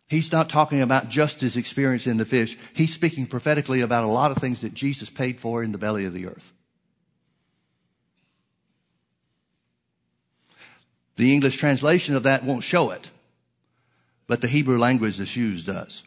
[0.08, 2.58] He's not talking about just his experience in the fish.
[2.74, 6.06] He's speaking prophetically about a lot of things that Jesus paid for in the belly
[6.06, 6.54] of the earth.
[11.18, 13.10] The English translation of that won't show it,
[14.28, 16.04] but the Hebrew language that's used does.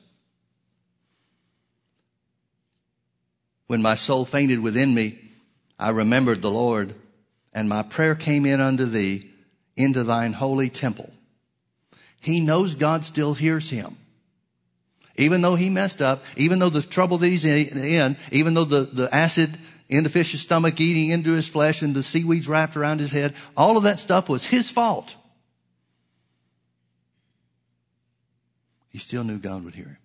[3.66, 5.18] When my soul fainted within me,
[5.78, 6.94] I remembered the Lord,
[7.52, 9.30] and my prayer came in unto thee
[9.76, 11.10] into thine holy temple.
[12.20, 13.96] He knows God still hears him.
[15.16, 18.82] Even though he messed up, even though the trouble that he's in, even though the,
[18.82, 19.58] the acid
[19.88, 23.34] in the fish's stomach eating into his flesh and the seaweeds wrapped around his head,
[23.56, 25.16] all of that stuff was his fault.
[28.90, 29.98] He still knew God would hear him.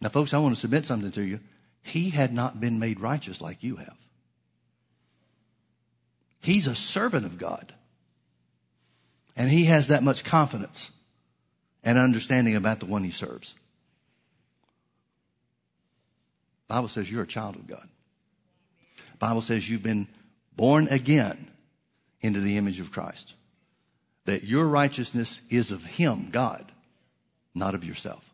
[0.00, 1.40] Now, folks, I want to submit something to you.
[1.82, 3.96] He had not been made righteous like you have.
[6.40, 7.72] He's a servant of God.
[9.36, 10.90] And he has that much confidence
[11.84, 13.54] and understanding about the one he serves.
[16.68, 17.88] Bible says you're a child of God.
[19.18, 20.08] Bible says you've been
[20.56, 21.50] born again
[22.20, 23.34] into the image of Christ.
[24.24, 26.70] That your righteousness is of him, God,
[27.54, 28.28] not of yourself.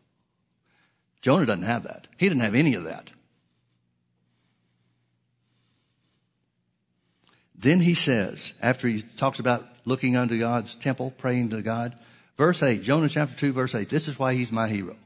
[1.20, 2.09] Jonah doesn't have that.
[2.16, 3.11] He didn't have any of that.
[7.55, 11.97] Then he says, after he talks about looking unto God's temple, praying to God,
[12.37, 14.97] verse 8, Jonah chapter 2, verse 8, this is why he's my hero.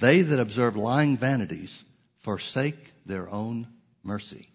[0.00, 1.84] They that observe lying vanities
[2.20, 3.68] forsake their own
[4.02, 4.48] mercy.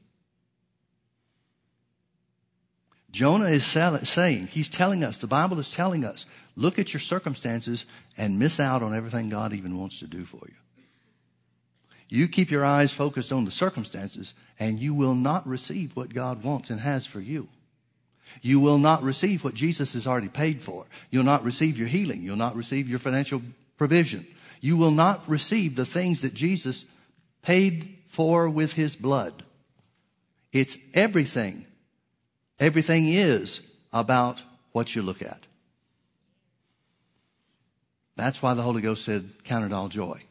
[3.11, 6.25] Jonah is saying, he's telling us, the Bible is telling us,
[6.57, 7.85] look at your circumstances
[8.17, 10.55] and miss out on everything God even wants to do for you.
[12.09, 16.43] You keep your eyes focused on the circumstances and you will not receive what God
[16.43, 17.47] wants and has for you.
[18.41, 20.85] You will not receive what Jesus has already paid for.
[21.09, 22.21] You'll not receive your healing.
[22.21, 23.41] You'll not receive your financial
[23.77, 24.27] provision.
[24.65, 26.85] You will not receive the things that Jesus
[27.43, 29.43] paid for with his blood.
[30.51, 31.67] It's everything.
[32.59, 33.61] Everything is
[33.93, 35.45] about what you look at.
[38.15, 40.23] That's why the Holy Ghost said, count it all joy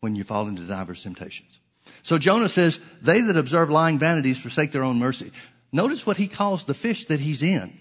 [0.00, 1.60] when you fall into diverse temptations.
[2.02, 5.30] So Jonah says, they that observe lying vanities forsake their own mercy.
[5.70, 7.78] Notice what he calls the fish that he's in.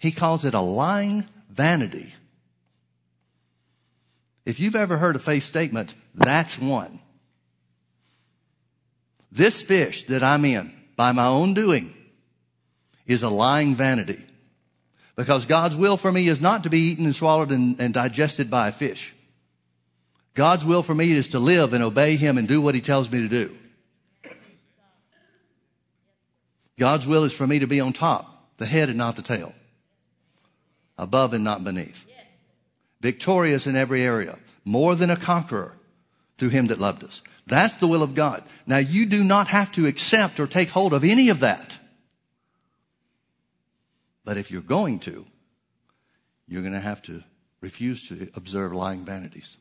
[0.00, 2.12] He calls it a lying vanity.
[4.44, 7.00] If you've ever heard a faith statement, that's one.
[9.32, 11.94] This fish that I'm in, by my own doing,
[13.06, 14.24] is a lying vanity.
[15.16, 18.50] Because God's will for me is not to be eaten and swallowed and, and digested
[18.50, 19.14] by a fish.
[20.34, 23.10] God's will for me is to live and obey Him and do what He tells
[23.10, 23.56] me to do.
[26.76, 29.54] God's will is for me to be on top, the head and not the tail,
[30.98, 32.04] above and not beneath,
[33.04, 35.74] victorious in every area, more than a conqueror
[36.38, 37.20] through Him that loved us.
[37.46, 38.42] That's the will of God.
[38.66, 41.78] Now you do not have to accept or take hold of any of that.
[44.24, 45.26] But if you're going to,
[46.48, 47.22] you're going to have to
[47.60, 49.54] refuse to observe lying vanities.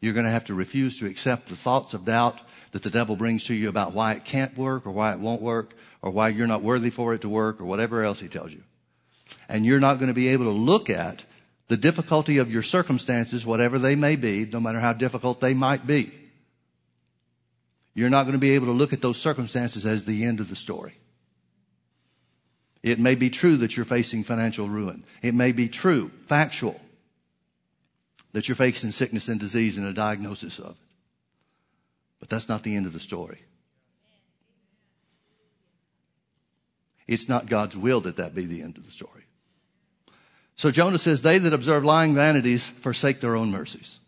[0.00, 2.40] You're going to have to refuse to accept the thoughts of doubt
[2.72, 5.42] that the devil brings to you about why it can't work or why it won't
[5.42, 8.52] work or why you're not worthy for it to work or whatever else he tells
[8.52, 8.64] you.
[9.48, 11.24] And you're not going to be able to look at
[11.72, 15.86] the difficulty of your circumstances, whatever they may be, no matter how difficult they might
[15.86, 16.12] be.
[17.94, 20.50] you're not going to be able to look at those circumstances as the end of
[20.50, 20.92] the story.
[22.82, 25.02] It may be true that you're facing financial ruin.
[25.22, 26.78] It may be true, factual,
[28.32, 30.76] that you're facing sickness and disease and a diagnosis of it.
[32.20, 33.40] But that's not the end of the story.
[37.08, 39.21] It's not God's will that that be the end of the story.
[40.56, 43.98] So Jonah says, They that observe lying vanities forsake their own mercies.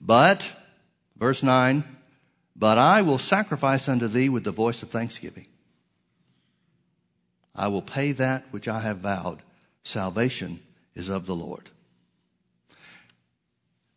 [0.00, 0.50] But,
[1.16, 1.84] verse 9,
[2.54, 5.46] but I will sacrifice unto thee with the voice of thanksgiving.
[7.54, 9.42] I will pay that which I have vowed.
[9.82, 10.60] Salvation
[10.94, 11.70] is of the Lord.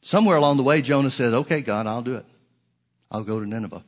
[0.02, 2.26] Somewhere along the way, Jonah said, Okay, God, I'll do it.
[3.12, 3.84] I'll go to Nineveh.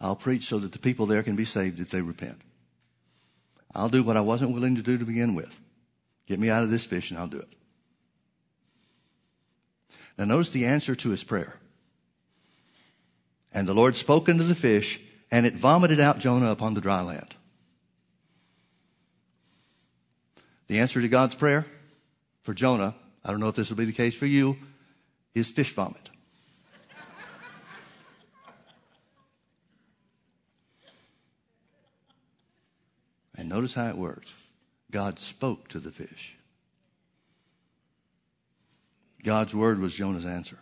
[0.00, 2.40] I'll preach so that the people there can be saved if they repent.
[3.74, 5.58] I'll do what I wasn't willing to do to begin with.
[6.26, 7.48] Get me out of this fish and I'll do it.
[10.18, 11.54] Now notice the answer to his prayer.
[13.52, 15.00] And the Lord spoke unto the fish
[15.30, 17.34] and it vomited out Jonah upon the dry land.
[20.66, 21.66] The answer to God's prayer
[22.42, 24.56] for Jonah, I don't know if this will be the case for you,
[25.34, 26.10] is fish vomit.
[33.38, 34.30] And notice how it works.
[34.90, 36.36] God spoke to the fish.
[39.22, 40.58] God's word was Jonah's answer.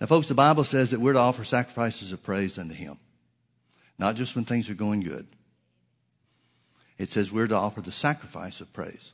[0.00, 2.98] Now, folks, the Bible says that we're to offer sacrifices of praise unto Him,
[3.98, 5.26] not just when things are going good.
[6.98, 9.12] It says we're to offer the sacrifice of praise.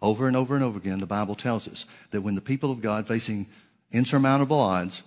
[0.00, 2.80] Over and over and over again, the Bible tells us that when the people of
[2.80, 3.46] God, facing
[3.92, 5.02] insurmountable odds,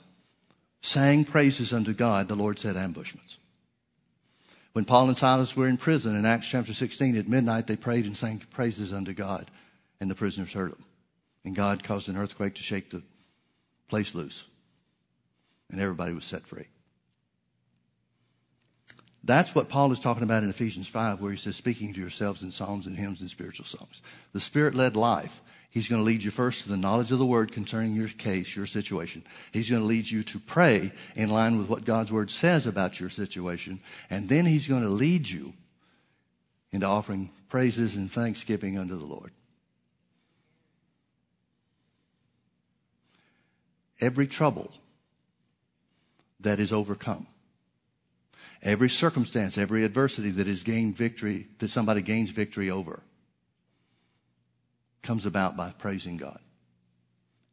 [0.81, 3.37] sang praises unto God, the Lord set ambushments.
[4.73, 8.05] When Paul and Silas were in prison in Acts chapter 16, at midnight they prayed
[8.05, 9.51] and sang praises unto God,
[9.99, 10.85] and the prisoners heard them.
[11.43, 13.03] And God caused an earthquake to shake the
[13.89, 14.45] place loose.
[15.69, 16.67] And everybody was set free.
[19.23, 22.41] That's what Paul is talking about in Ephesians 5, where he says, speaking to yourselves
[22.41, 24.01] in psalms and hymns and spiritual songs.
[24.33, 25.41] The Spirit led life.
[25.71, 28.55] He's going to lead you first to the knowledge of the Word concerning your case,
[28.55, 29.23] your situation.
[29.51, 32.99] He's going to lead you to pray in line with what God's Word says about
[32.99, 33.79] your situation.
[34.09, 35.53] And then He's going to lead you
[36.71, 39.31] into offering praises and thanksgiving unto the Lord.
[44.01, 44.71] every trouble
[46.39, 47.27] that is overcome,
[48.63, 53.01] every circumstance, every adversity that is gained victory, that somebody gains victory over,
[55.01, 56.39] comes about by praising God.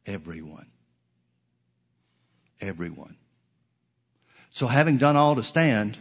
[0.05, 0.67] Everyone.
[2.61, 3.15] Everyone.
[4.51, 5.97] So having done all to stand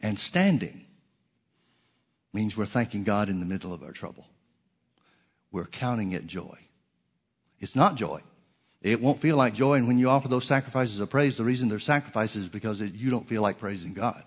[0.00, 0.84] and standing
[2.32, 4.26] means we're thanking God in the middle of our trouble.
[5.50, 6.58] We're counting it joy.
[7.60, 8.20] It's not joy.
[8.82, 9.74] It won't feel like joy.
[9.74, 12.94] And when you offer those sacrifices of praise, the reason they're sacrifices is because it,
[12.94, 14.22] you don't feel like praising God.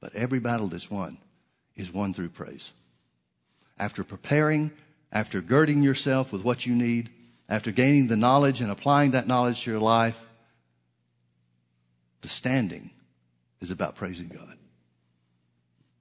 [0.00, 1.18] But every battle that's won
[1.76, 2.72] is won through praise.
[3.80, 4.72] After preparing,
[5.10, 7.08] after girding yourself with what you need,
[7.48, 10.20] after gaining the knowledge and applying that knowledge to your life,
[12.20, 12.90] the standing
[13.62, 14.58] is about praising God.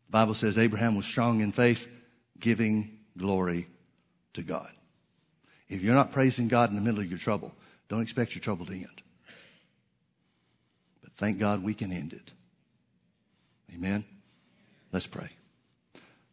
[0.08, 1.88] The Bible says Abraham was strong in faith,
[2.38, 3.68] giving glory
[4.34, 4.72] to God.
[5.70, 7.56] If you're not praising God in the middle of your trouble,
[7.88, 9.02] don't expect your trouble to end.
[11.02, 12.32] But thank God we can end it.
[13.74, 14.04] Amen.
[14.92, 15.30] Let's pray.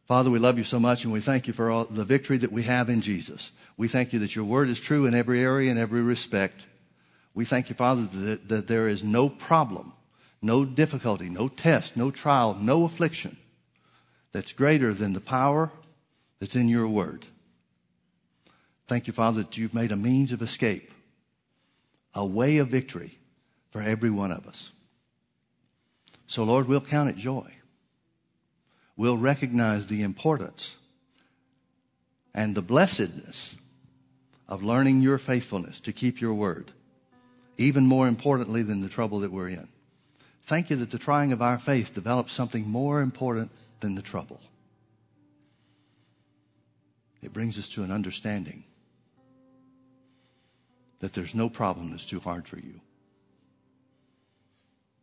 [0.06, 2.52] Father, we love you so much and we thank you for all the victory that
[2.52, 3.50] we have in Jesus.
[3.76, 6.64] We thank you that your word is true in every area and every respect.
[7.34, 9.92] We thank you, Father, that, that there is no problem,
[10.40, 13.36] no difficulty, no test, no trial, no affliction
[14.32, 15.72] that's greater than the power
[16.38, 17.26] that's in your word.
[18.86, 20.92] Thank you, Father, that you've made a means of escape,
[22.14, 23.18] a way of victory
[23.70, 24.70] for every one of us.
[26.28, 27.50] So, Lord, we'll count it joy.
[28.96, 30.76] We'll recognize the importance
[32.34, 33.54] and the blessedness
[34.48, 36.72] of learning your faithfulness to keep your word,
[37.58, 39.68] even more importantly than the trouble that we're in.
[40.44, 43.50] Thank you that the trying of our faith develops something more important
[43.80, 44.40] than the trouble.
[47.22, 48.64] It brings us to an understanding
[51.00, 52.80] that there's no problem that's too hard for you.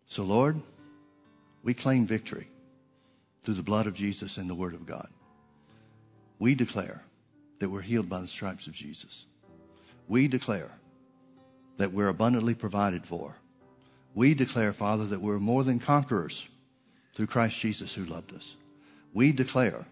[0.08, 0.62] So, Lord,
[1.64, 2.48] we claim victory
[3.44, 5.10] through the blood of Jesus and the Word of God.
[6.40, 7.02] We declare
[7.60, 9.26] that we're healed by the stripes of Jesus.
[10.08, 10.72] We declare
[11.78, 13.36] that we're abundantly provided for.
[14.16, 16.48] We declare, Father, that we're more than conquerors
[17.16, 18.56] through Christ Jesus who loved us.
[19.14, 19.86] We declare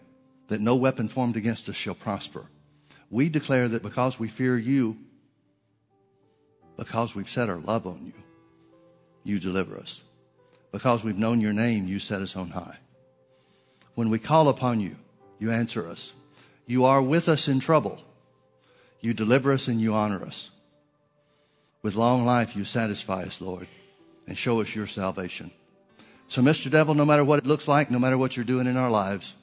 [0.48, 2.46] that no weapon formed against us shall prosper.
[3.10, 4.98] We declare that because we fear you,
[6.78, 8.14] Because we've set our love on you,
[9.24, 10.02] you deliver us.
[10.72, 12.78] Because we've known your name, you set us on high.
[13.96, 14.96] When we call upon you,
[15.40, 16.14] you answer us.
[16.66, 18.00] You are with us in trouble.
[19.02, 20.50] You deliver us and you honor us.
[21.82, 23.68] With long life, you satisfy us, Lord,
[24.28, 25.52] and show us your salvation.
[26.28, 26.70] So, Mr.
[26.70, 29.36] Devil, no matter what it looks like, no matter what you're doing in our lives,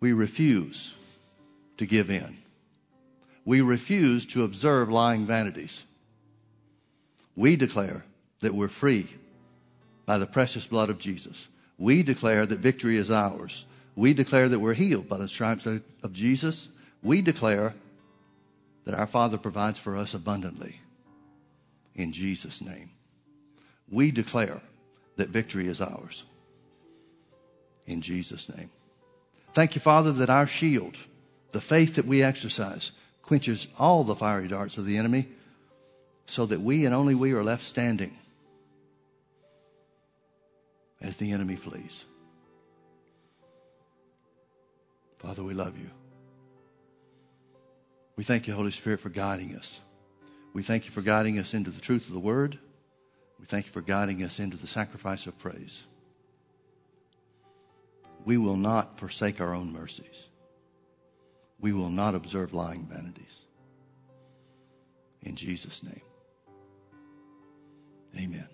[0.00, 0.94] we refuse
[1.78, 2.38] to give in.
[3.44, 5.84] We refuse to observe lying vanities.
[7.36, 8.04] We declare
[8.40, 9.08] that we're free
[10.04, 11.48] by the precious blood of Jesus.
[11.78, 13.66] We declare that victory is ours.
[13.94, 16.68] We declare that we're healed by the stripes of Jesus.
[17.02, 17.74] We declare
[18.84, 20.80] that our Father provides for us abundantly.
[21.94, 22.90] In Jesus' name.
[23.90, 24.60] We declare
[25.16, 26.24] that victory is ours.
[27.86, 28.70] In Jesus' name.
[29.52, 30.98] Thank you, Father, that our shield,
[31.52, 32.92] the faith that we exercise,
[33.22, 35.28] quenches all the fiery darts of the enemy
[36.26, 38.16] so that we and only we are left standing
[41.00, 42.04] as the enemy flees.
[45.16, 45.90] Father, we love you.
[48.16, 49.80] We thank you, Holy Spirit, for guiding us.
[50.52, 52.58] We thank you for guiding us into the truth of the word.
[53.38, 55.82] We thank you for guiding us into the sacrifice of praise.
[58.24, 60.24] We will not forsake our own mercies.
[61.60, 63.42] We will not observe lying vanities.
[65.22, 66.00] In Jesus' name.
[68.16, 68.48] Amen.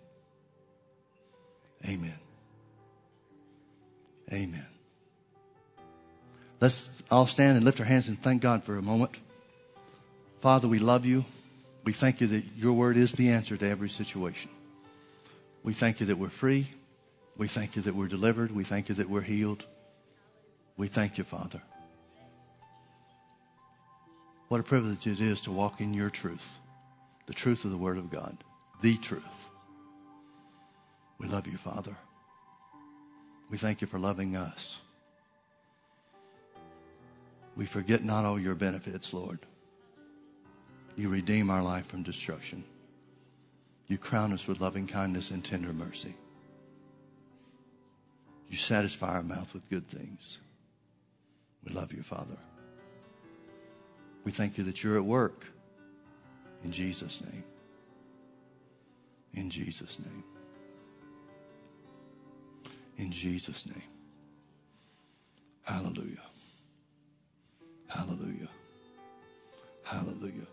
[1.86, 2.18] Amen.
[4.32, 4.66] Amen.
[6.60, 9.18] Let's all stand and lift our hands and thank God for a moment.
[10.40, 11.24] Father, we love you.
[11.84, 14.50] We thank you that your word is the answer to every situation.
[15.62, 16.68] We thank you that we're free.
[17.36, 18.52] We thank you that we're delivered.
[18.52, 19.64] We thank you that we're healed.
[20.76, 21.60] We thank you, Father.
[24.48, 26.58] What a privilege it is to walk in your truth,
[27.26, 28.36] the truth of the Word of God,
[28.80, 29.22] the truth.
[31.18, 31.96] We love you, Father.
[33.52, 34.78] We thank you for loving us.
[37.54, 39.40] We forget not all your benefits, Lord.
[40.96, 42.64] You redeem our life from destruction.
[43.88, 46.14] You crown us with loving kindness and tender mercy.
[48.48, 50.38] You satisfy our mouth with good things.
[51.62, 52.38] We love you, Father.
[54.24, 55.44] We thank you that you're at work.
[56.64, 57.44] In Jesus' name.
[59.34, 60.24] In Jesus' name.
[62.98, 63.82] In Jesus' name.
[65.62, 66.22] Hallelujah.
[67.88, 68.48] Hallelujah.
[69.84, 70.46] Hallelujah.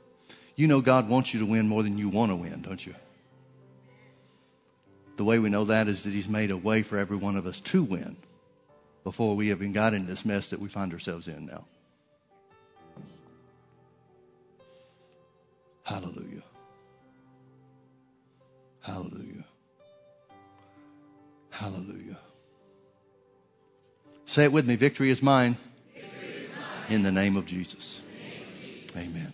[0.55, 2.95] You know God wants you to win more than you want to win, don't you?
[5.15, 7.45] The way we know that is that He's made a way for every one of
[7.45, 8.17] us to win
[9.03, 11.65] before we even got in this mess that we find ourselves in now.
[15.83, 16.43] Hallelujah.
[18.81, 19.45] Hallelujah.
[21.49, 22.17] Hallelujah.
[24.29, 25.57] Say it with me victory is mine.
[26.87, 27.11] In the.
[27.11, 27.99] Name of Jesus.
[28.95, 29.33] Amen.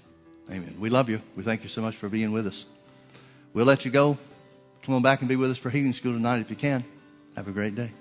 [0.50, 0.74] Amen.
[0.80, 1.22] We love you.
[1.36, 2.64] We thank you so much for being with us.
[3.54, 4.18] We'll let you go.
[4.84, 6.86] Come on back and be with us for healing school tonight if you can.
[7.36, 7.92] Have a great day.